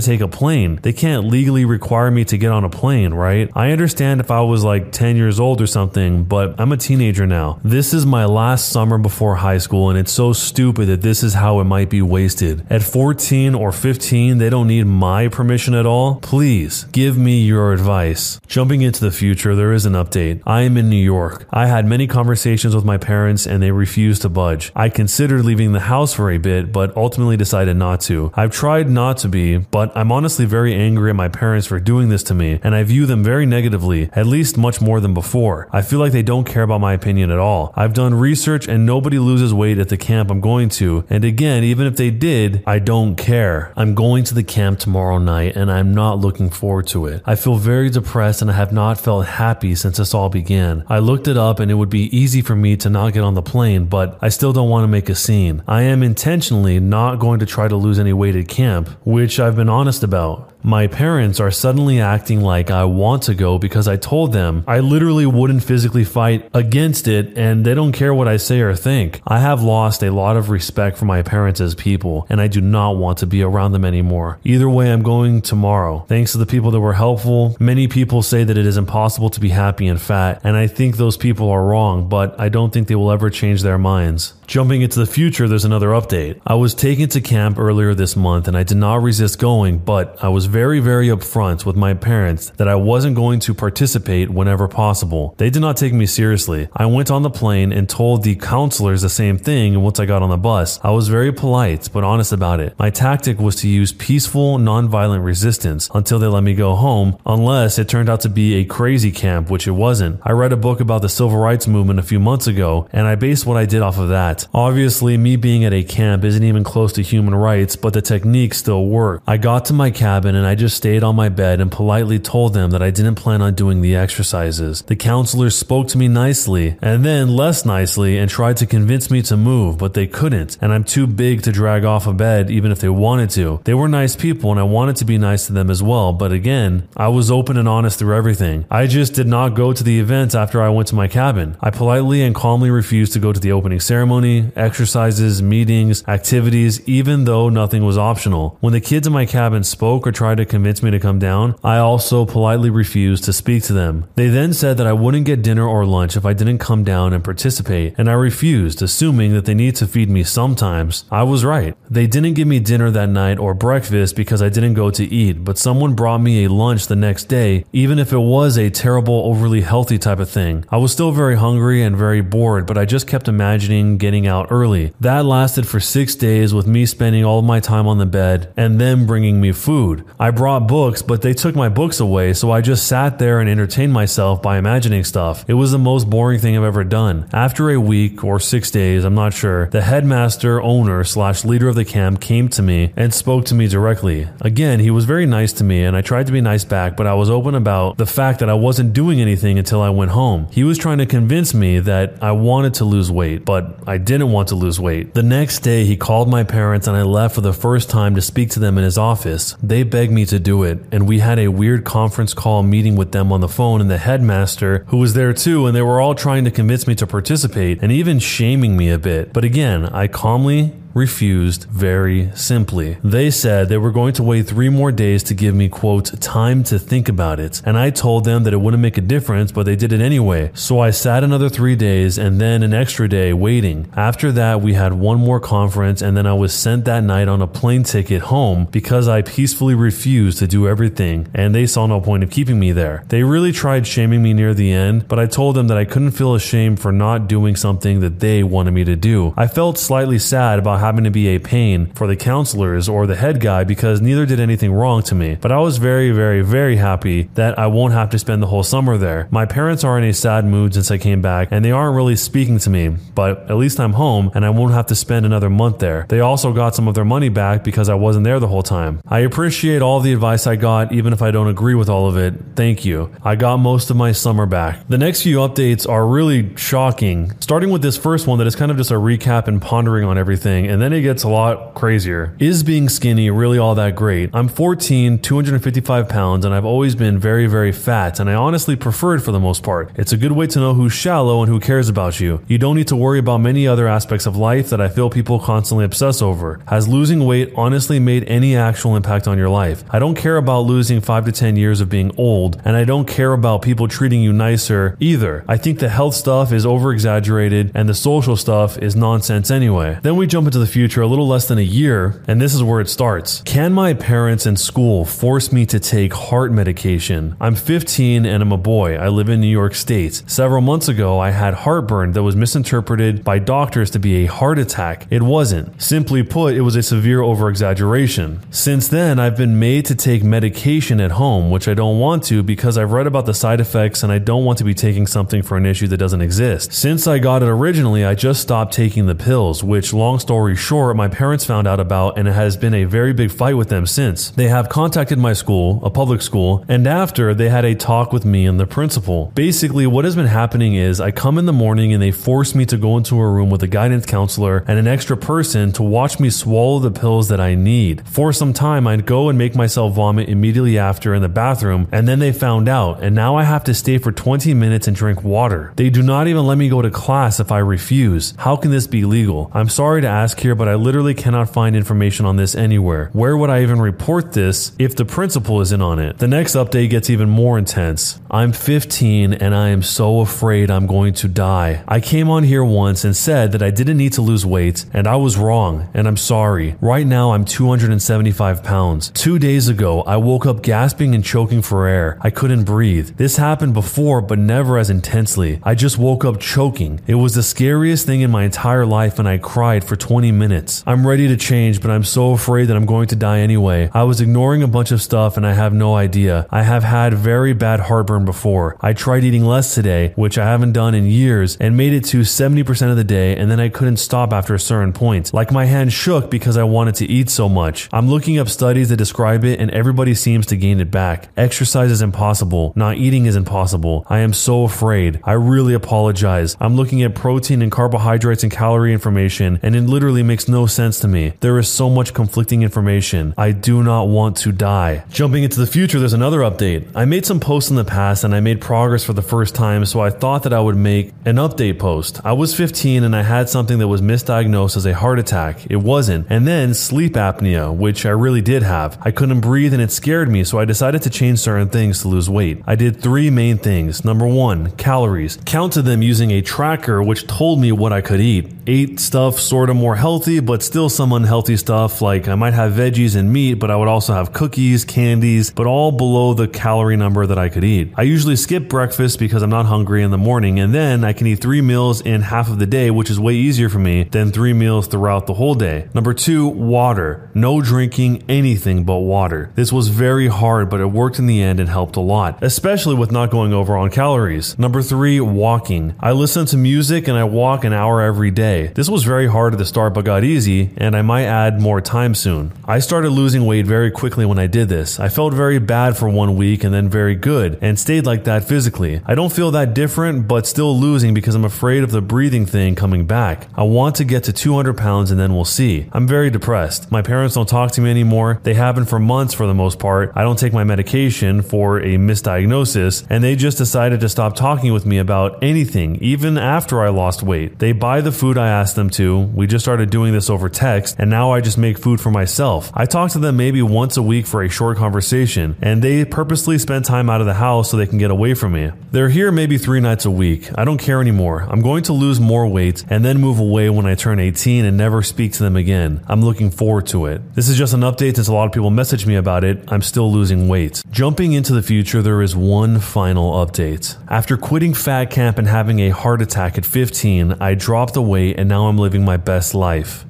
take 0.00 0.22
a 0.22 0.28
plane. 0.28 0.78
They 0.82 0.94
can't 0.94 1.26
legally 1.26 1.66
require 1.66 2.10
me 2.10 2.24
to 2.24 2.38
get 2.38 2.52
on 2.52 2.64
a 2.64 2.70
plane, 2.70 3.12
right? 3.12 3.50
I 3.54 3.70
understand 3.70 4.20
if 4.20 4.30
I 4.30 4.40
was 4.40 4.64
like 4.64 4.92
10 4.92 5.16
years 5.16 5.38
old 5.38 5.60
or 5.60 5.66
something, 5.66 6.24
but 6.24 6.58
I'm 6.58 6.72
a 6.72 6.78
teenager 6.78 7.26
now. 7.26 7.60
This 7.62 7.92
is 7.92 8.06
my 8.06 8.24
last 8.24 8.70
summer 8.70 8.96
before 8.96 9.36
high 9.36 9.58
school, 9.58 9.90
and 9.90 9.98
it's 9.98 10.12
so 10.12 10.32
stupid 10.32 10.86
that 10.86 11.02
this 11.02 11.22
is 11.22 11.34
how 11.34 11.60
it 11.60 11.64
might 11.64 11.90
be 11.90 12.00
wasted. 12.00 12.64
At 12.70 12.82
14 12.82 13.54
or 13.54 13.72
15, 13.72 14.38
they 14.38 14.48
don't 14.48 14.68
need 14.68 14.84
my 14.84 15.28
permission 15.28 15.74
at 15.74 15.84
all. 15.84 16.16
Please 16.16 16.84
give 16.92 17.18
me 17.18 17.42
your 17.42 17.74
advice. 17.74 18.40
Jumping 18.46 18.80
into 18.80 19.04
the 19.04 19.10
future, 19.10 19.54
there 19.54 19.74
is 19.74 19.84
an 19.84 19.92
update. 19.92 20.40
I 20.46 20.62
am 20.62 20.78
in 20.78 20.88
New 20.88 20.96
York. 20.96 21.44
I 21.58 21.66
had 21.66 21.86
many 21.86 22.06
conversations 22.06 22.72
with 22.72 22.84
my 22.84 22.98
parents 22.98 23.44
and 23.44 23.60
they 23.60 23.72
refused 23.72 24.22
to 24.22 24.28
budge. 24.28 24.70
I 24.76 24.90
considered 24.90 25.44
leaving 25.44 25.72
the 25.72 25.80
house 25.80 26.14
for 26.14 26.30
a 26.30 26.38
bit, 26.38 26.70
but 26.72 26.96
ultimately 26.96 27.36
decided 27.36 27.76
not 27.76 28.00
to. 28.02 28.30
I've 28.36 28.52
tried 28.52 28.88
not 28.88 29.16
to 29.18 29.28
be, 29.28 29.58
but 29.58 29.90
I'm 29.96 30.12
honestly 30.12 30.44
very 30.44 30.72
angry 30.72 31.10
at 31.10 31.16
my 31.16 31.26
parents 31.26 31.66
for 31.66 31.80
doing 31.80 32.10
this 32.10 32.22
to 32.24 32.34
me, 32.34 32.60
and 32.62 32.76
I 32.76 32.84
view 32.84 33.06
them 33.06 33.24
very 33.24 33.44
negatively, 33.44 34.08
at 34.12 34.24
least 34.24 34.56
much 34.56 34.80
more 34.80 35.00
than 35.00 35.14
before. 35.14 35.68
I 35.72 35.82
feel 35.82 35.98
like 35.98 36.12
they 36.12 36.22
don't 36.22 36.44
care 36.44 36.62
about 36.62 36.80
my 36.80 36.92
opinion 36.92 37.32
at 37.32 37.40
all. 37.40 37.72
I've 37.74 37.92
done 37.92 38.14
research 38.14 38.68
and 38.68 38.86
nobody 38.86 39.18
loses 39.18 39.52
weight 39.52 39.78
at 39.78 39.88
the 39.88 39.96
camp 39.96 40.30
I'm 40.30 40.40
going 40.40 40.68
to, 40.78 41.06
and 41.10 41.24
again, 41.24 41.64
even 41.64 41.88
if 41.88 41.96
they 41.96 42.12
did, 42.12 42.62
I 42.68 42.78
don't 42.78 43.16
care. 43.16 43.72
I'm 43.74 43.96
going 43.96 44.22
to 44.22 44.34
the 44.34 44.44
camp 44.44 44.78
tomorrow 44.78 45.18
night 45.18 45.56
and 45.56 45.72
I'm 45.72 45.92
not 45.92 46.20
looking 46.20 46.50
forward 46.50 46.86
to 46.88 47.06
it. 47.06 47.20
I 47.26 47.34
feel 47.34 47.56
very 47.56 47.90
depressed 47.90 48.42
and 48.42 48.50
I 48.52 48.54
have 48.54 48.72
not 48.72 49.00
felt 49.00 49.26
happy 49.26 49.74
since 49.74 49.96
this 49.96 50.14
all 50.14 50.28
began. 50.28 50.84
I 50.86 51.00
looked 51.00 51.26
it 51.26 51.36
up 51.36 51.47
and 51.58 51.70
it 51.70 51.74
would 51.74 51.90
be 51.90 52.14
easy 52.16 52.42
for 52.42 52.54
me 52.54 52.76
to 52.76 52.90
not 52.90 53.12
get 53.12 53.22
on 53.22 53.34
the 53.34 53.42
plane, 53.42 53.86
but 53.86 54.18
I 54.20 54.28
still 54.28 54.52
don't 54.52 54.68
want 54.68 54.84
to 54.84 54.88
make 54.88 55.08
a 55.08 55.14
scene. 55.14 55.62
I 55.66 55.82
am 55.82 56.02
intentionally 56.02 56.78
not 56.80 57.18
going 57.18 57.40
to 57.40 57.46
try 57.46 57.66
to 57.66 57.76
lose 57.76 57.98
any 57.98 58.12
weight 58.12 58.36
at 58.36 58.48
camp, 58.48 58.88
which 59.04 59.40
I've 59.40 59.56
been 59.56 59.68
honest 59.68 60.02
about. 60.02 60.52
My 60.62 60.86
parents 60.86 61.40
are 61.40 61.50
suddenly 61.50 62.00
acting 62.00 62.42
like 62.42 62.70
I 62.70 62.84
want 62.84 63.22
to 63.24 63.34
go 63.34 63.58
because 63.58 63.86
I 63.86 63.96
told 63.96 64.32
them 64.32 64.64
I 64.66 64.80
literally 64.80 65.26
wouldn't 65.26 65.62
physically 65.62 66.04
fight 66.04 66.48
against 66.52 67.06
it 67.08 67.38
and 67.38 67.64
they 67.64 67.74
don't 67.74 67.92
care 67.92 68.12
what 68.12 68.28
I 68.28 68.36
say 68.36 68.60
or 68.60 68.74
think. 68.74 69.22
I 69.26 69.38
have 69.38 69.62
lost 69.62 70.02
a 70.02 70.10
lot 70.10 70.36
of 70.36 70.50
respect 70.50 70.98
for 70.98 71.04
my 71.04 71.22
parents 71.22 71.60
as 71.60 71.74
people 71.74 72.26
and 72.28 72.40
I 72.40 72.48
do 72.48 72.60
not 72.60 72.96
want 72.96 73.18
to 73.18 73.26
be 73.26 73.42
around 73.42 73.72
them 73.72 73.84
anymore. 73.84 74.38
Either 74.44 74.68
way, 74.68 74.92
I'm 74.92 75.02
going 75.02 75.42
tomorrow. 75.42 76.04
Thanks 76.08 76.32
to 76.32 76.38
the 76.38 76.46
people 76.46 76.70
that 76.72 76.80
were 76.80 76.94
helpful. 76.94 77.56
Many 77.60 77.86
people 77.88 78.22
say 78.22 78.44
that 78.44 78.58
it 78.58 78.66
is 78.66 78.76
impossible 78.76 79.30
to 79.30 79.40
be 79.40 79.50
happy 79.50 79.86
and 79.86 80.00
fat, 80.00 80.40
and 80.44 80.56
I 80.56 80.66
think 80.66 80.96
those 80.96 81.16
people 81.16 81.50
are 81.50 81.64
wrong, 81.64 82.08
but 82.08 82.38
I 82.38 82.48
don't 82.48 82.72
think 82.72 82.88
they 82.88 82.94
will 82.94 83.10
ever 83.10 83.30
change 83.30 83.62
their 83.62 83.78
minds. 83.78 84.34
Jumping 84.48 84.80
into 84.80 84.98
the 84.98 85.06
future, 85.06 85.46
there's 85.46 85.66
another 85.66 85.88
update. 85.88 86.40
I 86.46 86.54
was 86.54 86.74
taken 86.74 87.10
to 87.10 87.20
camp 87.20 87.58
earlier 87.58 87.94
this 87.94 88.16
month 88.16 88.48
and 88.48 88.56
I 88.56 88.62
did 88.62 88.78
not 88.78 89.02
resist 89.02 89.38
going, 89.38 89.76
but 89.76 90.16
I 90.24 90.28
was 90.28 90.46
very, 90.48 90.80
very 90.80 91.08
upfront 91.08 91.64
with 91.64 91.76
my 91.76 91.94
parents 91.94 92.50
that 92.56 92.68
I 92.68 92.74
wasn't 92.74 93.14
going 93.14 93.40
to 93.40 93.54
participate 93.54 94.30
whenever 94.30 94.66
possible. 94.66 95.34
They 95.38 95.50
did 95.50 95.60
not 95.60 95.76
take 95.76 95.92
me 95.92 96.06
seriously. 96.06 96.68
I 96.74 96.86
went 96.86 97.10
on 97.10 97.22
the 97.22 97.30
plane 97.30 97.72
and 97.72 97.88
told 97.88 98.22
the 98.22 98.34
counselors 98.34 99.02
the 99.02 99.08
same 99.08 99.38
thing 99.38 99.80
once 99.80 100.00
I 100.00 100.06
got 100.06 100.22
on 100.22 100.30
the 100.30 100.36
bus. 100.36 100.80
I 100.82 100.90
was 100.90 101.08
very 101.08 101.32
polite, 101.32 101.88
but 101.92 102.02
honest 102.02 102.32
about 102.32 102.60
it. 102.60 102.74
My 102.78 102.90
tactic 102.90 103.38
was 103.38 103.56
to 103.56 103.68
use 103.68 103.92
peaceful, 103.92 104.58
nonviolent 104.58 105.24
resistance 105.24 105.88
until 105.94 106.18
they 106.18 106.26
let 106.26 106.42
me 106.42 106.54
go 106.54 106.74
home, 106.74 107.18
unless 107.26 107.78
it 107.78 107.88
turned 107.88 108.08
out 108.08 108.22
to 108.22 108.28
be 108.28 108.54
a 108.54 108.64
crazy 108.64 109.12
camp, 109.12 109.50
which 109.50 109.66
it 109.66 109.72
wasn't. 109.72 110.20
I 110.24 110.32
read 110.32 110.52
a 110.52 110.56
book 110.56 110.80
about 110.80 111.02
the 111.02 111.08
civil 111.08 111.38
rights 111.38 111.66
movement 111.66 112.00
a 112.00 112.02
few 112.02 112.18
months 112.18 112.46
ago, 112.46 112.88
and 112.92 113.06
I 113.06 113.14
based 113.14 113.46
what 113.46 113.56
I 113.56 113.66
did 113.66 113.82
off 113.82 113.98
of 113.98 114.08
that. 114.08 114.46
Obviously, 114.54 115.16
me 115.16 115.36
being 115.36 115.64
at 115.64 115.74
a 115.74 115.84
camp 115.84 116.24
isn't 116.24 116.42
even 116.42 116.64
close 116.64 116.92
to 116.94 117.02
human 117.02 117.34
rights, 117.34 117.76
but 117.76 117.92
the 117.92 118.02
technique 118.02 118.54
still 118.54 118.86
worked. 118.86 119.24
I 119.26 119.36
got 119.36 119.66
to 119.66 119.72
my 119.72 119.90
cabin 119.90 120.34
and 120.38 120.46
I 120.46 120.54
just 120.54 120.76
stayed 120.76 121.02
on 121.02 121.16
my 121.16 121.28
bed 121.28 121.60
and 121.60 121.70
politely 121.70 122.18
told 122.18 122.54
them 122.54 122.70
that 122.70 122.82
I 122.82 122.90
didn't 122.90 123.16
plan 123.16 123.42
on 123.42 123.54
doing 123.54 123.82
the 123.82 123.96
exercises. 123.96 124.82
The 124.82 124.96
counselors 124.96 125.56
spoke 125.56 125.88
to 125.88 125.98
me 125.98 126.08
nicely 126.08 126.78
and 126.80 127.04
then 127.04 127.28
less 127.28 127.64
nicely 127.64 128.16
and 128.16 128.30
tried 128.30 128.56
to 128.58 128.66
convince 128.66 129.10
me 129.10 129.22
to 129.22 129.36
move, 129.36 129.78
but 129.78 129.94
they 129.94 130.06
couldn't, 130.06 130.56
and 130.60 130.72
I'm 130.72 130.84
too 130.84 131.06
big 131.06 131.42
to 131.42 131.52
drag 131.52 131.84
off 131.84 132.06
a 132.06 132.12
bed 132.12 132.50
even 132.50 132.72
if 132.72 132.80
they 132.80 132.88
wanted 132.88 133.30
to. 133.30 133.60
They 133.64 133.74
were 133.74 133.88
nice 133.88 134.16
people 134.16 134.50
and 134.50 134.60
I 134.60 134.64
wanted 134.64 134.96
to 134.96 135.04
be 135.04 135.18
nice 135.18 135.46
to 135.46 135.52
them 135.52 135.70
as 135.70 135.82
well, 135.82 136.12
but 136.12 136.32
again, 136.32 136.88
I 136.96 137.08
was 137.08 137.30
open 137.30 137.56
and 137.56 137.68
honest 137.68 137.98
through 137.98 138.16
everything. 138.16 138.66
I 138.70 138.86
just 138.86 139.14
did 139.14 139.26
not 139.26 139.54
go 139.54 139.72
to 139.72 139.82
the 139.82 139.98
event 139.98 140.34
after 140.34 140.62
I 140.62 140.68
went 140.68 140.88
to 140.88 140.94
my 140.94 141.08
cabin. 141.08 141.56
I 141.60 141.70
politely 141.70 142.22
and 142.22 142.34
calmly 142.34 142.70
refused 142.70 143.12
to 143.14 143.18
go 143.18 143.32
to 143.32 143.40
the 143.40 143.52
opening 143.52 143.80
ceremony, 143.80 144.52
exercises, 144.54 145.42
meetings, 145.42 146.06
activities, 146.06 146.86
even 146.86 147.24
though 147.24 147.48
nothing 147.48 147.84
was 147.84 147.96
optional. 147.96 148.58
When 148.60 148.72
the 148.72 148.80
kids 148.80 149.06
in 149.06 149.12
my 149.12 149.26
cabin 149.26 149.64
spoke 149.64 150.06
or 150.06 150.12
tried 150.12 150.27
to 150.34 150.44
convince 150.44 150.82
me 150.82 150.90
to 150.90 150.98
come 150.98 151.18
down, 151.18 151.56
I 151.62 151.78
also 151.78 152.24
politely 152.24 152.70
refused 152.70 153.24
to 153.24 153.32
speak 153.32 153.62
to 153.64 153.72
them. 153.72 154.06
They 154.14 154.28
then 154.28 154.52
said 154.52 154.76
that 154.76 154.86
I 154.86 154.92
wouldn't 154.92 155.26
get 155.26 155.42
dinner 155.42 155.66
or 155.66 155.84
lunch 155.84 156.16
if 156.16 156.24
I 156.24 156.32
didn't 156.32 156.58
come 156.58 156.84
down 156.84 157.12
and 157.12 157.24
participate, 157.24 157.94
and 157.98 158.08
I 158.08 158.14
refused, 158.14 158.82
assuming 158.82 159.32
that 159.32 159.44
they 159.44 159.54
need 159.54 159.76
to 159.76 159.86
feed 159.86 160.10
me 160.10 160.24
sometimes. 160.24 161.04
I 161.10 161.22
was 161.22 161.44
right. 161.44 161.76
They 161.90 162.06
didn't 162.06 162.34
give 162.34 162.48
me 162.48 162.60
dinner 162.60 162.90
that 162.90 163.08
night 163.08 163.38
or 163.38 163.54
breakfast 163.54 164.16
because 164.16 164.42
I 164.42 164.48
didn't 164.48 164.74
go 164.74 164.90
to 164.90 165.04
eat, 165.04 165.44
but 165.44 165.58
someone 165.58 165.94
brought 165.94 166.18
me 166.18 166.44
a 166.44 166.50
lunch 166.50 166.86
the 166.86 166.96
next 166.96 167.24
day, 167.24 167.64
even 167.72 167.98
if 167.98 168.12
it 168.12 168.18
was 168.18 168.56
a 168.56 168.70
terrible, 168.70 169.22
overly 169.24 169.62
healthy 169.62 169.98
type 169.98 170.18
of 170.18 170.30
thing. 170.30 170.64
I 170.70 170.76
was 170.76 170.92
still 170.92 171.12
very 171.12 171.36
hungry 171.36 171.82
and 171.82 171.96
very 171.96 172.20
bored, 172.20 172.66
but 172.66 172.78
I 172.78 172.84
just 172.84 173.06
kept 173.06 173.28
imagining 173.28 173.98
getting 173.98 174.26
out 174.26 174.48
early. 174.50 174.92
That 175.00 175.24
lasted 175.24 175.66
for 175.66 175.80
six 175.80 176.14
days 176.14 176.54
with 176.54 176.66
me 176.66 176.86
spending 176.86 177.24
all 177.24 177.38
of 177.38 177.44
my 177.44 177.60
time 177.60 177.86
on 177.86 177.98
the 177.98 178.06
bed 178.06 178.52
and 178.56 178.80
them 178.80 179.06
bringing 179.06 179.40
me 179.40 179.52
food. 179.52 180.04
I 180.20 180.32
brought 180.32 180.66
books, 180.66 181.00
but 181.00 181.22
they 181.22 181.32
took 181.32 181.54
my 181.54 181.68
books 181.68 182.00
away, 182.00 182.32
so 182.32 182.50
I 182.50 182.60
just 182.60 182.88
sat 182.88 183.20
there 183.20 183.38
and 183.38 183.48
entertained 183.48 183.92
myself 183.92 184.42
by 184.42 184.58
imagining 184.58 185.04
stuff. 185.04 185.44
It 185.46 185.54
was 185.54 185.70
the 185.70 185.78
most 185.78 186.10
boring 186.10 186.40
thing 186.40 186.56
I've 186.56 186.64
ever 186.64 186.82
done. 186.82 187.28
After 187.32 187.70
a 187.70 187.80
week 187.80 188.24
or 188.24 188.40
six 188.40 188.70
days, 188.72 189.04
I'm 189.04 189.14
not 189.14 189.32
sure, 189.32 189.66
the 189.66 189.82
headmaster, 189.82 190.60
owner, 190.60 191.04
slash 191.04 191.44
leader 191.44 191.68
of 191.68 191.76
the 191.76 191.84
camp 191.84 192.20
came 192.20 192.48
to 192.48 192.62
me 192.62 192.92
and 192.96 193.14
spoke 193.14 193.44
to 193.46 193.54
me 193.54 193.68
directly. 193.68 194.26
Again, 194.40 194.80
he 194.80 194.90
was 194.90 195.04
very 195.04 195.24
nice 195.26 195.52
to 195.54 195.64
me 195.64 195.84
and 195.84 195.96
I 195.96 196.00
tried 196.00 196.26
to 196.26 196.32
be 196.32 196.40
nice 196.40 196.64
back, 196.64 196.96
but 196.96 197.06
I 197.06 197.14
was 197.14 197.30
open 197.30 197.54
about 197.54 197.96
the 197.96 198.06
fact 198.06 198.40
that 198.40 198.50
I 198.50 198.54
wasn't 198.54 198.92
doing 198.92 199.20
anything 199.20 199.56
until 199.56 199.80
I 199.80 199.90
went 199.90 200.10
home. 200.10 200.48
He 200.50 200.64
was 200.64 200.78
trying 200.78 200.98
to 200.98 201.06
convince 201.06 201.54
me 201.54 201.78
that 201.80 202.20
I 202.22 202.32
wanted 202.32 202.74
to 202.74 202.84
lose 202.84 203.10
weight, 203.10 203.44
but 203.44 203.78
I 203.86 203.98
didn't 203.98 204.32
want 204.32 204.48
to 204.48 204.56
lose 204.56 204.80
weight. 204.80 205.14
The 205.14 205.22
next 205.22 205.60
day, 205.60 205.84
he 205.84 205.96
called 205.96 206.28
my 206.28 206.42
parents 206.42 206.88
and 206.88 206.96
I 206.96 207.02
left 207.02 207.36
for 207.36 207.40
the 207.40 207.52
first 207.52 207.88
time 207.88 208.16
to 208.16 208.20
speak 208.20 208.50
to 208.50 208.60
them 208.60 208.78
in 208.78 208.84
his 208.84 208.98
office. 208.98 209.54
They 209.62 209.84
begged 209.84 210.07
me 210.10 210.26
to 210.26 210.38
do 210.38 210.62
it, 210.62 210.78
and 210.92 211.08
we 211.08 211.18
had 211.18 211.38
a 211.38 211.48
weird 211.48 211.84
conference 211.84 212.34
call 212.34 212.62
meeting 212.62 212.96
with 212.96 213.12
them 213.12 213.32
on 213.32 213.40
the 213.40 213.48
phone 213.48 213.80
and 213.80 213.90
the 213.90 213.98
headmaster, 213.98 214.84
who 214.88 214.96
was 214.96 215.14
there 215.14 215.32
too, 215.32 215.66
and 215.66 215.76
they 215.76 215.82
were 215.82 216.00
all 216.00 216.14
trying 216.14 216.44
to 216.44 216.50
convince 216.50 216.86
me 216.86 216.94
to 216.96 217.06
participate 217.06 217.78
and 217.82 217.92
even 217.92 218.18
shaming 218.18 218.76
me 218.76 218.90
a 218.90 218.98
bit. 218.98 219.32
But 219.32 219.44
again, 219.44 219.86
I 219.86 220.06
calmly 220.08 220.74
refused 220.98 221.64
very 221.64 222.30
simply. 222.34 222.98
They 223.04 223.30
said 223.30 223.68
they 223.68 223.78
were 223.78 223.92
going 223.92 224.12
to 224.14 224.22
wait 224.22 224.46
three 224.46 224.68
more 224.68 224.92
days 224.92 225.22
to 225.24 225.34
give 225.34 225.54
me, 225.54 225.68
quote, 225.68 226.20
time 226.20 226.64
to 226.64 226.78
think 226.78 227.08
about 227.08 227.38
it. 227.38 227.62
And 227.64 227.78
I 227.78 227.90
told 227.90 228.24
them 228.24 228.42
that 228.44 228.52
it 228.52 228.60
wouldn't 228.60 228.82
make 228.82 228.98
a 228.98 229.02
difference, 229.02 229.52
but 229.52 229.64
they 229.64 229.76
did 229.76 229.92
it 229.92 230.00
anyway. 230.00 230.50
So 230.54 230.80
I 230.80 230.90
sat 230.90 231.24
another 231.24 231.48
three 231.48 231.76
days 231.76 232.18
and 232.18 232.40
then 232.40 232.62
an 232.62 232.74
extra 232.74 233.08
day 233.08 233.32
waiting. 233.32 233.90
After 233.96 234.32
that, 234.32 234.60
we 234.60 234.74
had 234.74 234.92
one 234.92 235.18
more 235.18 235.40
conference 235.40 236.02
and 236.02 236.16
then 236.16 236.26
I 236.26 236.34
was 236.34 236.52
sent 236.52 236.84
that 236.86 237.04
night 237.04 237.28
on 237.28 237.40
a 237.40 237.46
plane 237.46 237.84
ticket 237.84 238.22
home 238.22 238.66
because 238.66 239.06
I 239.08 239.22
peacefully 239.22 239.74
refused 239.74 240.38
to 240.40 240.46
do 240.46 240.66
everything 240.66 241.28
and 241.32 241.54
they 241.54 241.66
saw 241.66 241.86
no 241.86 242.00
point 242.00 242.24
of 242.24 242.30
keeping 242.30 242.58
me 242.58 242.72
there. 242.72 243.04
They 243.08 243.22
really 243.22 243.52
tried 243.52 243.86
shaming 243.86 244.22
me 244.22 244.34
near 244.34 244.52
the 244.52 244.72
end, 244.72 245.06
but 245.06 245.20
I 245.20 245.26
told 245.26 245.54
them 245.54 245.68
that 245.68 245.78
I 245.78 245.84
couldn't 245.84 246.10
feel 246.12 246.34
ashamed 246.34 246.80
for 246.80 246.90
not 246.90 247.28
doing 247.28 247.54
something 247.54 248.00
that 248.00 248.18
they 248.18 248.42
wanted 248.42 248.72
me 248.72 248.84
to 248.84 248.96
do. 248.96 249.32
I 249.36 249.46
felt 249.46 249.78
slightly 249.78 250.18
sad 250.18 250.58
about 250.58 250.80
having 250.88 251.04
to 251.04 251.10
be 251.10 251.28
a 251.28 251.38
pain 251.38 251.92
for 251.92 252.06
the 252.06 252.16
counselors 252.16 252.88
or 252.88 253.06
the 253.06 253.14
head 253.14 253.40
guy 253.40 253.62
because 253.62 254.00
neither 254.00 254.24
did 254.24 254.40
anything 254.40 254.72
wrong 254.72 255.02
to 255.02 255.14
me. 255.14 255.36
But 255.38 255.52
I 255.52 255.58
was 255.58 255.76
very, 255.76 256.12
very, 256.12 256.40
very 256.40 256.76
happy 256.76 257.24
that 257.34 257.58
I 257.58 257.66
won't 257.66 257.92
have 257.92 258.08
to 258.08 258.18
spend 258.18 258.42
the 258.42 258.46
whole 258.46 258.62
summer 258.62 258.96
there. 258.96 259.28
My 259.30 259.44
parents 259.44 259.84
are 259.84 259.98
in 259.98 260.04
a 260.04 260.14
sad 260.14 260.46
mood 260.46 260.72
since 260.72 260.90
I 260.90 260.96
came 260.96 261.20
back 261.20 261.48
and 261.50 261.62
they 261.62 261.72
aren't 261.72 261.94
really 261.94 262.16
speaking 262.16 262.58
to 262.60 262.70
me, 262.70 262.88
but 263.14 263.50
at 263.50 263.58
least 263.58 263.78
I'm 263.78 263.92
home 263.92 264.30
and 264.34 264.46
I 264.46 264.50
won't 264.50 264.72
have 264.72 264.86
to 264.86 264.94
spend 264.94 265.26
another 265.26 265.50
month 265.50 265.78
there. 265.78 266.06
They 266.08 266.20
also 266.20 266.54
got 266.54 266.74
some 266.74 266.88
of 266.88 266.94
their 266.94 267.04
money 267.04 267.28
back 267.28 267.64
because 267.64 267.90
I 267.90 267.94
wasn't 267.94 268.24
there 268.24 268.40
the 268.40 268.48
whole 268.48 268.62
time. 268.62 269.02
I 269.06 269.18
appreciate 269.18 269.82
all 269.82 270.00
the 270.00 270.14
advice 270.14 270.46
I 270.46 270.56
got, 270.56 270.90
even 270.92 271.12
if 271.12 271.20
I 271.20 271.30
don't 271.30 271.48
agree 271.48 271.74
with 271.74 271.90
all 271.90 272.08
of 272.08 272.16
it. 272.16 272.32
Thank 272.56 272.86
you. 272.86 273.14
I 273.22 273.36
got 273.36 273.58
most 273.58 273.90
of 273.90 273.96
my 273.98 274.12
summer 274.12 274.46
back. 274.46 274.88
The 274.88 274.96
next 274.96 275.22
few 275.22 275.36
updates 275.36 275.86
are 275.86 276.06
really 276.06 276.56
shocking, 276.56 277.38
starting 277.40 277.68
with 277.68 277.82
this 277.82 277.98
first 277.98 278.26
one 278.26 278.38
that 278.38 278.46
is 278.46 278.56
kind 278.56 278.70
of 278.70 278.78
just 278.78 278.90
a 278.90 278.94
recap 278.94 279.48
and 279.48 279.60
pondering 279.60 280.04
on 280.04 280.16
everything. 280.16 280.66
And 280.66 280.77
and 280.78 280.82
then 280.84 280.92
it 280.92 281.02
gets 281.02 281.24
a 281.24 281.28
lot 281.28 281.74
crazier. 281.74 282.36
Is 282.38 282.62
being 282.62 282.88
skinny 282.88 283.30
really 283.30 283.58
all 283.58 283.74
that 283.74 283.96
great? 283.96 284.30
I'm 284.32 284.46
14, 284.46 285.18
255 285.18 286.08
pounds, 286.08 286.44
and 286.44 286.54
I've 286.54 286.64
always 286.64 286.94
been 286.94 287.18
very, 287.18 287.48
very 287.48 287.72
fat, 287.72 288.20
and 288.20 288.30
I 288.30 288.34
honestly 288.34 288.76
prefer 288.76 289.16
it 289.16 289.22
for 289.22 289.32
the 289.32 289.40
most 289.40 289.64
part. 289.64 289.90
It's 289.96 290.12
a 290.12 290.16
good 290.16 290.30
way 290.30 290.46
to 290.46 290.60
know 290.60 290.74
who's 290.74 290.92
shallow 290.92 291.42
and 291.42 291.50
who 291.50 291.58
cares 291.58 291.88
about 291.88 292.20
you. 292.20 292.44
You 292.46 292.58
don't 292.58 292.76
need 292.76 292.86
to 292.86 292.94
worry 292.94 293.18
about 293.18 293.38
many 293.38 293.66
other 293.66 293.88
aspects 293.88 294.24
of 294.24 294.36
life 294.36 294.70
that 294.70 294.80
I 294.80 294.88
feel 294.88 295.10
people 295.10 295.40
constantly 295.40 295.84
obsess 295.84 296.22
over. 296.22 296.60
Has 296.68 296.86
losing 296.86 297.24
weight 297.26 297.52
honestly 297.56 297.98
made 297.98 298.28
any 298.28 298.54
actual 298.54 298.94
impact 298.94 299.26
on 299.26 299.36
your 299.36 299.48
life? 299.48 299.82
I 299.90 299.98
don't 299.98 300.14
care 300.14 300.36
about 300.36 300.60
losing 300.60 301.00
5 301.00 301.24
to 301.24 301.32
10 301.32 301.56
years 301.56 301.80
of 301.80 301.88
being 301.88 302.12
old, 302.16 302.62
and 302.64 302.76
I 302.76 302.84
don't 302.84 303.08
care 303.08 303.32
about 303.32 303.62
people 303.62 303.88
treating 303.88 304.22
you 304.22 304.32
nicer 304.32 304.96
either. 305.00 305.44
I 305.48 305.56
think 305.56 305.80
the 305.80 305.88
health 305.88 306.14
stuff 306.14 306.52
is 306.52 306.64
over 306.64 306.92
exaggerated 306.92 307.72
and 307.74 307.88
the 307.88 307.94
social 307.94 308.36
stuff 308.36 308.78
is 308.78 308.94
nonsense 308.94 309.50
anyway. 309.50 309.98
Then 310.02 310.14
we 310.14 310.28
jump 310.28 310.46
into 310.46 310.57
the 310.58 310.66
future 310.66 311.02
a 311.02 311.06
little 311.06 311.26
less 311.26 311.48
than 311.48 311.58
a 311.58 311.62
year, 311.62 312.22
and 312.26 312.40
this 312.40 312.54
is 312.54 312.62
where 312.62 312.80
it 312.80 312.88
starts. 312.88 313.42
Can 313.42 313.72
my 313.72 313.94
parents 313.94 314.46
and 314.46 314.58
school 314.58 315.04
force 315.04 315.52
me 315.52 315.66
to 315.66 315.80
take 315.80 316.12
heart 316.12 316.52
medication? 316.52 317.36
I'm 317.40 317.54
15 317.54 318.26
and 318.26 318.42
I'm 318.42 318.52
a 318.52 318.56
boy. 318.56 318.96
I 318.96 319.08
live 319.08 319.28
in 319.28 319.40
New 319.40 319.46
York 319.46 319.74
State. 319.74 320.22
Several 320.26 320.60
months 320.60 320.88
ago, 320.88 321.18
I 321.18 321.30
had 321.30 321.54
heartburn 321.54 322.12
that 322.12 322.22
was 322.22 322.36
misinterpreted 322.36 323.24
by 323.24 323.38
doctors 323.38 323.90
to 323.92 323.98
be 323.98 324.24
a 324.24 324.26
heart 324.26 324.58
attack. 324.58 325.06
It 325.10 325.22
wasn't. 325.22 325.80
Simply 325.80 326.22
put, 326.22 326.54
it 326.54 326.62
was 326.62 326.76
a 326.76 326.82
severe 326.82 327.22
over 327.22 327.48
exaggeration. 327.48 328.40
Since 328.50 328.88
then, 328.88 329.18
I've 329.18 329.36
been 329.36 329.58
made 329.58 329.86
to 329.86 329.94
take 329.94 330.22
medication 330.22 331.00
at 331.00 331.12
home, 331.12 331.50
which 331.50 331.68
I 331.68 331.74
don't 331.74 331.98
want 331.98 332.24
to 332.24 332.42
because 332.42 332.76
I've 332.76 332.92
read 332.92 333.06
about 333.06 333.26
the 333.26 333.34
side 333.34 333.60
effects 333.60 334.02
and 334.02 334.12
I 334.12 334.18
don't 334.18 334.44
want 334.44 334.58
to 334.58 334.64
be 334.64 334.74
taking 334.74 335.06
something 335.06 335.42
for 335.42 335.56
an 335.56 335.66
issue 335.66 335.88
that 335.88 335.96
doesn't 335.96 336.22
exist. 336.22 336.72
Since 336.72 337.06
I 337.06 337.18
got 337.18 337.42
it 337.42 337.48
originally, 337.48 338.04
I 338.04 338.14
just 338.14 338.42
stopped 338.42 338.72
taking 338.72 339.06
the 339.06 339.14
pills, 339.14 339.62
which, 339.62 339.92
long 339.92 340.18
story 340.18 340.47
short, 340.56 340.96
my 340.96 341.08
parents 341.08 341.44
found 341.44 341.66
out 341.66 341.80
about 341.80 342.18
and 342.18 342.28
it 342.28 342.32
has 342.32 342.56
been 342.56 342.74
a 342.74 342.84
very 342.84 343.12
big 343.12 343.30
fight 343.30 343.56
with 343.56 343.68
them 343.68 343.86
since. 343.86 344.30
They 344.30 344.48
have 344.48 344.68
contacted 344.68 345.18
my 345.18 345.32
school, 345.32 345.80
a 345.84 345.90
public 345.90 346.22
school, 346.22 346.64
and 346.68 346.86
after 346.86 347.34
they 347.34 347.48
had 347.48 347.64
a 347.64 347.74
talk 347.74 348.12
with 348.12 348.24
me 348.24 348.46
and 348.46 348.58
the 348.58 348.66
principal. 348.66 349.32
Basically, 349.34 349.86
what 349.86 350.04
has 350.04 350.16
been 350.16 350.26
happening 350.26 350.74
is 350.74 351.00
I 351.00 351.10
come 351.10 351.38
in 351.38 351.46
the 351.46 351.52
morning 351.52 351.92
and 351.92 352.02
they 352.02 352.10
force 352.10 352.54
me 352.54 352.66
to 352.66 352.76
go 352.76 352.96
into 352.96 353.18
a 353.18 353.28
room 353.28 353.50
with 353.50 353.62
a 353.62 353.68
guidance 353.68 354.06
counselor 354.06 354.64
and 354.66 354.78
an 354.78 354.86
extra 354.86 355.16
person 355.16 355.72
to 355.72 355.82
watch 355.82 356.20
me 356.20 356.30
swallow 356.30 356.78
the 356.78 356.90
pills 356.90 357.28
that 357.28 357.40
I 357.40 357.54
need. 357.54 358.06
For 358.06 358.32
some 358.32 358.52
time, 358.52 358.86
I'd 358.86 359.06
go 359.06 359.28
and 359.28 359.38
make 359.38 359.54
myself 359.54 359.94
vomit 359.94 360.28
immediately 360.28 360.78
after 360.78 361.14
in 361.14 361.22
the 361.22 361.28
bathroom, 361.28 361.88
and 361.92 362.06
then 362.06 362.18
they 362.18 362.32
found 362.32 362.68
out, 362.68 363.02
and 363.02 363.14
now 363.14 363.36
I 363.36 363.44
have 363.44 363.64
to 363.64 363.74
stay 363.74 363.98
for 363.98 364.12
20 364.12 364.54
minutes 364.54 364.86
and 364.86 364.96
drink 364.96 365.22
water. 365.22 365.72
They 365.76 365.90
do 365.90 366.02
not 366.02 366.28
even 366.28 366.46
let 366.46 366.58
me 366.58 366.68
go 366.68 366.82
to 366.82 366.90
class 366.90 367.40
if 367.40 367.52
I 367.52 367.58
refuse. 367.58 368.34
How 368.38 368.56
can 368.56 368.70
this 368.70 368.86
be 368.86 369.04
legal? 369.04 369.50
I'm 369.54 369.68
sorry 369.68 370.00
to 370.02 370.08
ask 370.08 370.37
here, 370.40 370.54
but 370.54 370.68
I 370.68 370.74
literally 370.74 371.14
cannot 371.14 371.52
find 371.52 371.74
information 371.74 372.26
on 372.26 372.36
this 372.36 372.54
anywhere. 372.54 373.10
Where 373.12 373.36
would 373.36 373.50
I 373.50 373.62
even 373.62 373.80
report 373.80 374.32
this 374.32 374.72
if 374.78 374.96
the 374.96 375.04
principal 375.04 375.60
is 375.60 375.72
in 375.72 375.82
on 375.82 375.98
it? 375.98 376.18
The 376.18 376.28
next 376.28 376.54
update 376.54 376.90
gets 376.90 377.10
even 377.10 377.28
more 377.28 377.58
intense. 377.58 378.20
I'm 378.30 378.52
15 378.52 379.32
and 379.32 379.54
I 379.54 379.68
am 379.68 379.82
so 379.82 380.20
afraid 380.20 380.70
I'm 380.70 380.86
going 380.86 381.14
to 381.14 381.28
die. 381.28 381.82
I 381.88 382.00
came 382.00 382.28
on 382.30 382.44
here 382.44 382.64
once 382.64 383.04
and 383.04 383.16
said 383.16 383.52
that 383.52 383.62
I 383.62 383.70
didn't 383.70 383.96
need 383.96 384.12
to 384.14 384.22
lose 384.22 384.44
weight, 384.44 384.84
and 384.92 385.06
I 385.06 385.16
was 385.16 385.36
wrong, 385.36 385.88
and 385.94 386.06
I'm 386.06 386.16
sorry. 386.16 386.76
Right 386.80 387.06
now, 387.06 387.32
I'm 387.32 387.44
275 387.44 388.62
pounds. 388.62 389.10
Two 389.14 389.38
days 389.38 389.68
ago, 389.68 390.02
I 390.02 390.16
woke 390.16 390.46
up 390.46 390.62
gasping 390.62 391.14
and 391.14 391.24
choking 391.24 391.62
for 391.62 391.86
air. 391.86 392.18
I 392.20 392.30
couldn't 392.30 392.64
breathe. 392.64 393.16
This 393.16 393.36
happened 393.36 393.74
before, 393.74 394.20
but 394.20 394.38
never 394.38 394.78
as 394.78 394.90
intensely. 394.90 395.60
I 395.62 395.74
just 395.74 395.98
woke 395.98 396.24
up 396.24 396.40
choking. 396.40 397.00
It 397.06 397.14
was 397.14 397.34
the 397.34 397.42
scariest 397.42 398.06
thing 398.06 398.20
in 398.20 398.30
my 398.30 398.44
entire 398.44 398.86
life, 398.86 399.18
and 399.18 399.28
I 399.28 399.38
cried 399.38 399.84
for 399.84 399.96
20 399.96 400.27
minutes. 400.32 400.82
I'm 400.86 401.06
ready 401.06 401.28
to 401.28 401.36
change, 401.36 401.80
but 401.80 401.90
I'm 401.90 402.04
so 402.04 402.32
afraid 402.32 402.66
that 402.66 402.76
I'm 402.76 402.86
going 402.86 403.08
to 403.08 403.16
die 403.16 403.40
anyway. 403.40 403.90
I 403.92 404.02
was 404.04 404.20
ignoring 404.20 404.62
a 404.62 404.68
bunch 404.68 404.90
of 404.90 405.02
stuff, 405.02 405.36
and 405.36 405.46
I 405.46 405.52
have 405.52 405.72
no 405.72 405.94
idea. 405.94 406.46
I 406.50 406.62
have 406.62 406.82
had 406.82 407.14
very 407.14 407.52
bad 407.52 407.80
heartburn 407.80 408.24
before. 408.24 408.76
I 408.80 408.92
tried 408.92 409.24
eating 409.24 409.44
less 409.44 409.74
today, 409.74 410.12
which 410.16 410.38
I 410.38 410.44
haven't 410.44 410.72
done 410.72 410.94
in 410.94 411.06
years, 411.06 411.56
and 411.58 411.76
made 411.76 411.92
it 411.92 412.04
to 412.06 412.20
70% 412.20 412.90
of 412.90 412.96
the 412.96 413.04
day, 413.04 413.36
and 413.36 413.50
then 413.50 413.60
I 413.60 413.68
couldn't 413.68 413.98
stop 413.98 414.32
after 414.32 414.54
a 414.54 414.60
certain 414.60 414.92
point. 414.92 415.32
Like 415.32 415.52
my 415.52 415.64
hand 415.64 415.92
shook 415.92 416.30
because 416.30 416.56
I 416.56 416.64
wanted 416.64 416.94
to 416.96 417.06
eat 417.06 417.30
so 417.30 417.48
much. 417.48 417.88
I'm 417.92 418.08
looking 418.08 418.38
up 418.38 418.48
studies 418.48 418.88
that 418.88 418.96
describe 418.96 419.44
it, 419.44 419.60
and 419.60 419.70
everybody 419.70 420.14
seems 420.14 420.46
to 420.46 420.56
gain 420.56 420.80
it 420.80 420.90
back. 420.90 421.28
Exercise 421.36 421.90
is 421.90 422.02
impossible. 422.02 422.72
Not 422.76 422.96
eating 422.96 423.26
is 423.26 423.36
impossible. 423.36 424.04
I 424.08 424.20
am 424.20 424.32
so 424.32 424.64
afraid. 424.64 425.20
I 425.24 425.32
really 425.32 425.74
apologize. 425.74 426.56
I'm 426.60 426.76
looking 426.76 427.02
at 427.02 427.14
protein 427.14 427.62
and 427.62 427.72
carbohydrates 427.72 428.42
and 428.42 428.52
calorie 428.52 428.92
information, 428.92 429.58
and 429.62 429.74
in 429.74 429.86
literally 429.86 430.17
makes 430.22 430.48
no 430.48 430.66
sense 430.66 431.00
to 431.00 431.08
me. 431.08 431.34
There 431.40 431.58
is 431.58 431.68
so 431.68 431.88
much 431.90 432.14
conflicting 432.14 432.62
information. 432.62 433.34
I 433.36 433.52
do 433.52 433.82
not 433.82 434.08
want 434.08 434.36
to 434.38 434.52
die. 434.52 435.04
Jumping 435.10 435.42
into 435.44 435.60
the 435.60 435.66
future, 435.66 435.98
there's 435.98 436.12
another 436.12 436.40
update. 436.40 436.88
I 436.94 437.04
made 437.04 437.26
some 437.26 437.40
posts 437.40 437.70
in 437.70 437.76
the 437.76 437.84
past 437.84 438.24
and 438.24 438.34
I 438.34 438.40
made 438.40 438.60
progress 438.60 439.04
for 439.04 439.12
the 439.12 439.22
first 439.22 439.54
time, 439.54 439.84
so 439.84 440.00
I 440.00 440.10
thought 440.10 440.42
that 440.44 440.52
I 440.52 440.60
would 440.60 440.76
make 440.76 441.12
an 441.24 441.36
update 441.36 441.78
post. 441.78 442.20
I 442.24 442.32
was 442.32 442.54
15 442.54 443.04
and 443.04 443.14
I 443.14 443.22
had 443.22 443.48
something 443.48 443.78
that 443.78 443.88
was 443.88 444.00
misdiagnosed 444.02 444.76
as 444.76 444.86
a 444.86 444.94
heart 444.94 445.18
attack. 445.18 445.66
It 445.70 445.76
wasn't. 445.76 446.26
And 446.30 446.46
then 446.46 446.74
sleep 446.74 447.14
apnea, 447.14 447.74
which 447.74 448.06
I 448.06 448.10
really 448.10 448.42
did 448.42 448.62
have. 448.62 448.98
I 449.02 449.10
couldn't 449.10 449.40
breathe 449.40 449.72
and 449.72 449.82
it 449.82 449.92
scared 449.92 450.28
me, 450.30 450.44
so 450.44 450.58
I 450.58 450.64
decided 450.64 451.02
to 451.02 451.10
change 451.10 451.38
certain 451.38 451.68
things 451.68 452.02
to 452.02 452.08
lose 452.08 452.28
weight. 452.28 452.62
I 452.66 452.74
did 452.74 453.00
three 453.00 453.30
main 453.30 453.58
things. 453.58 454.04
Number 454.04 454.26
one, 454.26 454.70
calories. 454.72 455.38
Counted 455.44 455.82
them 455.82 456.02
using 456.02 456.30
a 456.30 456.42
tracker 456.42 457.02
which 457.02 457.26
told 457.26 457.60
me 457.60 457.72
what 457.72 457.92
I 457.92 458.00
could 458.00 458.20
eat. 458.20 458.52
Ate 458.66 459.00
stuff 459.00 459.38
sort 459.40 459.70
of 459.70 459.76
more 459.76 459.96
healthy, 459.96 460.07
but 460.08 460.62
still 460.62 460.88
some 460.88 461.12
unhealthy 461.12 461.58
stuff, 461.58 462.00
like 462.00 462.28
I 462.28 462.34
might 462.34 462.54
have 462.54 462.72
veggies 462.72 463.14
and 463.14 463.30
meat, 463.30 463.54
but 463.54 463.70
I 463.70 463.76
would 463.76 463.88
also 463.88 464.14
have 464.14 464.32
cookies, 464.32 464.86
candies, 464.86 465.50
but 465.50 465.66
all 465.66 465.92
below 465.92 466.32
the 466.32 466.48
calorie 466.48 466.96
number 466.96 467.26
that 467.26 467.36
I 467.36 467.50
could 467.50 467.62
eat. 467.62 467.92
I 467.94 468.02
usually 468.02 468.34
skip 468.34 468.70
breakfast 468.70 469.18
because 469.18 469.42
I'm 469.42 469.50
not 469.50 469.66
hungry 469.66 470.02
in 470.02 470.10
the 470.10 470.16
morning, 470.16 470.60
and 470.60 470.74
then 470.74 471.04
I 471.04 471.12
can 471.12 471.26
eat 471.26 471.42
three 471.42 471.60
meals 471.60 472.00
in 472.00 472.22
half 472.22 472.48
of 472.48 472.58
the 472.58 472.64
day, 472.64 472.90
which 472.90 473.10
is 473.10 473.20
way 473.20 473.34
easier 473.34 473.68
for 473.68 473.78
me 473.78 474.04
than 474.04 474.32
three 474.32 474.54
meals 474.54 474.86
throughout 474.86 475.26
the 475.26 475.34
whole 475.34 475.54
day. 475.54 475.88
Number 475.92 476.14
two, 476.14 476.48
water. 476.48 477.30
No 477.34 477.60
drinking 477.60 478.24
anything 478.30 478.84
but 478.84 479.00
water. 479.00 479.52
This 479.56 479.70
was 479.70 479.88
very 479.88 480.28
hard, 480.28 480.70
but 480.70 480.80
it 480.80 480.86
worked 480.86 481.18
in 481.18 481.26
the 481.26 481.42
end 481.42 481.60
and 481.60 481.68
helped 481.68 481.96
a 481.96 482.00
lot, 482.00 482.42
especially 482.42 482.94
with 482.94 483.12
not 483.12 483.30
going 483.30 483.52
over 483.52 483.76
on 483.76 483.90
calories. 483.90 484.58
Number 484.58 484.80
three, 484.80 485.20
walking. 485.20 485.94
I 486.00 486.12
listen 486.12 486.46
to 486.46 486.56
music 486.56 487.08
and 487.08 487.18
I 487.18 487.24
walk 487.24 487.64
an 487.64 487.74
hour 487.74 488.00
every 488.00 488.30
day. 488.30 488.68
This 488.68 488.88
was 488.88 489.04
very 489.04 489.26
hard 489.26 489.52
at 489.52 489.58
the 489.58 489.66
start, 489.66 489.92
got 490.02 490.24
easy, 490.24 490.70
and 490.76 490.96
I 490.96 491.02
might 491.02 491.24
add 491.24 491.60
more 491.60 491.80
time 491.80 492.14
soon. 492.14 492.52
I 492.64 492.78
started 492.78 493.10
losing 493.10 493.46
weight 493.46 493.66
very 493.66 493.90
quickly 493.90 494.24
when 494.24 494.38
I 494.38 494.46
did 494.46 494.68
this. 494.68 494.98
I 495.00 495.08
felt 495.08 495.34
very 495.34 495.58
bad 495.58 495.96
for 495.96 496.08
one 496.08 496.36
week 496.36 496.64
and 496.64 496.74
then 496.74 496.88
very 496.88 497.14
good, 497.14 497.58
and 497.60 497.78
stayed 497.78 498.06
like 498.06 498.24
that 498.24 498.44
physically. 498.44 499.00
I 499.06 499.14
don't 499.14 499.32
feel 499.32 499.50
that 499.52 499.74
different, 499.74 500.28
but 500.28 500.46
still 500.46 500.78
losing 500.78 501.14
because 501.14 501.34
I'm 501.34 501.44
afraid 501.44 501.82
of 501.82 501.90
the 501.90 502.00
breathing 502.00 502.46
thing 502.46 502.74
coming 502.74 503.06
back. 503.06 503.48
I 503.54 503.62
want 503.62 503.96
to 503.96 504.04
get 504.04 504.24
to 504.24 504.32
200 504.32 504.76
pounds 504.76 505.10
and 505.10 505.18
then 505.18 505.34
we'll 505.34 505.44
see. 505.44 505.88
I'm 505.92 506.06
very 506.06 506.30
depressed. 506.30 506.90
My 506.90 507.02
parents 507.02 507.34
don't 507.34 507.48
talk 507.48 507.72
to 507.72 507.80
me 507.80 507.90
anymore. 507.90 508.40
They 508.42 508.54
haven't 508.54 508.86
for 508.86 508.98
months 508.98 509.34
for 509.34 509.46
the 509.46 509.54
most 509.54 509.78
part. 509.78 510.12
I 510.14 510.22
don't 510.22 510.38
take 510.38 510.52
my 510.52 510.64
medication 510.64 511.42
for 511.42 511.78
a 511.78 511.96
misdiagnosis, 511.96 513.06
and 513.10 513.22
they 513.22 513.36
just 513.36 513.58
decided 513.58 514.00
to 514.00 514.08
stop 514.08 514.36
talking 514.36 514.72
with 514.72 514.86
me 514.86 514.98
about 514.98 515.42
anything, 515.42 515.96
even 515.96 516.38
after 516.38 516.82
I 516.82 516.88
lost 516.88 517.22
weight. 517.22 517.58
They 517.58 517.72
buy 517.72 518.00
the 518.00 518.12
food 518.12 518.38
I 518.38 518.48
ask 518.48 518.74
them 518.74 518.90
to. 518.90 519.18
We 519.18 519.46
just 519.46 519.64
started 519.64 519.87
doing 519.88 520.12
this 520.12 520.30
over 520.30 520.48
text, 520.48 520.96
and 520.98 521.10
now 521.10 521.32
I 521.32 521.40
just 521.40 521.58
make 521.58 521.78
food 521.78 522.00
for 522.00 522.10
myself. 522.10 522.70
I 522.74 522.86
talk 522.86 523.10
to 523.12 523.18
them 523.18 523.36
maybe 523.36 523.62
once 523.62 523.96
a 523.96 524.02
week 524.02 524.26
for 524.26 524.42
a 524.42 524.48
short 524.48 524.76
conversation, 524.76 525.56
and 525.60 525.82
they 525.82 526.04
purposely 526.04 526.58
spend 526.58 526.84
time 526.84 527.10
out 527.10 527.20
of 527.20 527.26
the 527.26 527.34
house 527.34 527.70
so 527.70 527.76
they 527.76 527.86
can 527.86 527.98
get 527.98 528.10
away 528.10 528.34
from 528.34 528.52
me. 528.52 528.70
They're 528.90 529.08
here 529.08 529.32
maybe 529.32 529.58
three 529.58 529.80
nights 529.80 530.04
a 530.04 530.10
week. 530.10 530.50
I 530.56 530.64
don't 530.64 530.78
care 530.78 531.00
anymore. 531.00 531.46
I'm 531.48 531.62
going 531.62 531.82
to 531.84 531.92
lose 531.92 532.20
more 532.20 532.46
weight 532.46 532.84
and 532.88 533.04
then 533.04 533.20
move 533.20 533.38
away 533.38 533.70
when 533.70 533.86
I 533.86 533.94
turn 533.94 534.20
18 534.20 534.64
and 534.64 534.76
never 534.76 535.02
speak 535.02 535.32
to 535.34 535.42
them 535.42 535.56
again. 535.56 536.02
I'm 536.06 536.22
looking 536.22 536.50
forward 536.50 536.86
to 536.88 537.06
it. 537.06 537.34
This 537.34 537.48
is 537.48 537.56
just 537.56 537.74
an 537.74 537.80
update 537.80 538.16
since 538.16 538.28
a 538.28 538.32
lot 538.32 538.46
of 538.46 538.52
people 538.52 538.70
message 538.70 539.06
me 539.06 539.16
about 539.16 539.44
it. 539.44 539.62
I'm 539.68 539.82
still 539.82 540.12
losing 540.12 540.48
weight. 540.48 540.82
Jumping 540.90 541.32
into 541.32 541.52
the 541.52 541.62
future, 541.62 542.02
there 542.02 542.22
is 542.22 542.34
one 542.34 542.80
final 542.80 543.32
update. 543.44 543.96
After 544.08 544.36
quitting 544.36 544.74
fat 544.74 545.06
camp 545.10 545.38
and 545.38 545.46
having 545.46 545.80
a 545.80 545.90
heart 545.90 546.22
attack 546.22 546.58
at 546.58 546.64
15, 546.64 547.36
I 547.40 547.54
dropped 547.54 547.94
the 547.94 548.02
weight 548.02 548.38
and 548.38 548.48
now 548.48 548.66
I'm 548.66 548.78
living 548.78 549.04
my 549.04 549.16
best 549.16 549.54
life. 549.54 549.67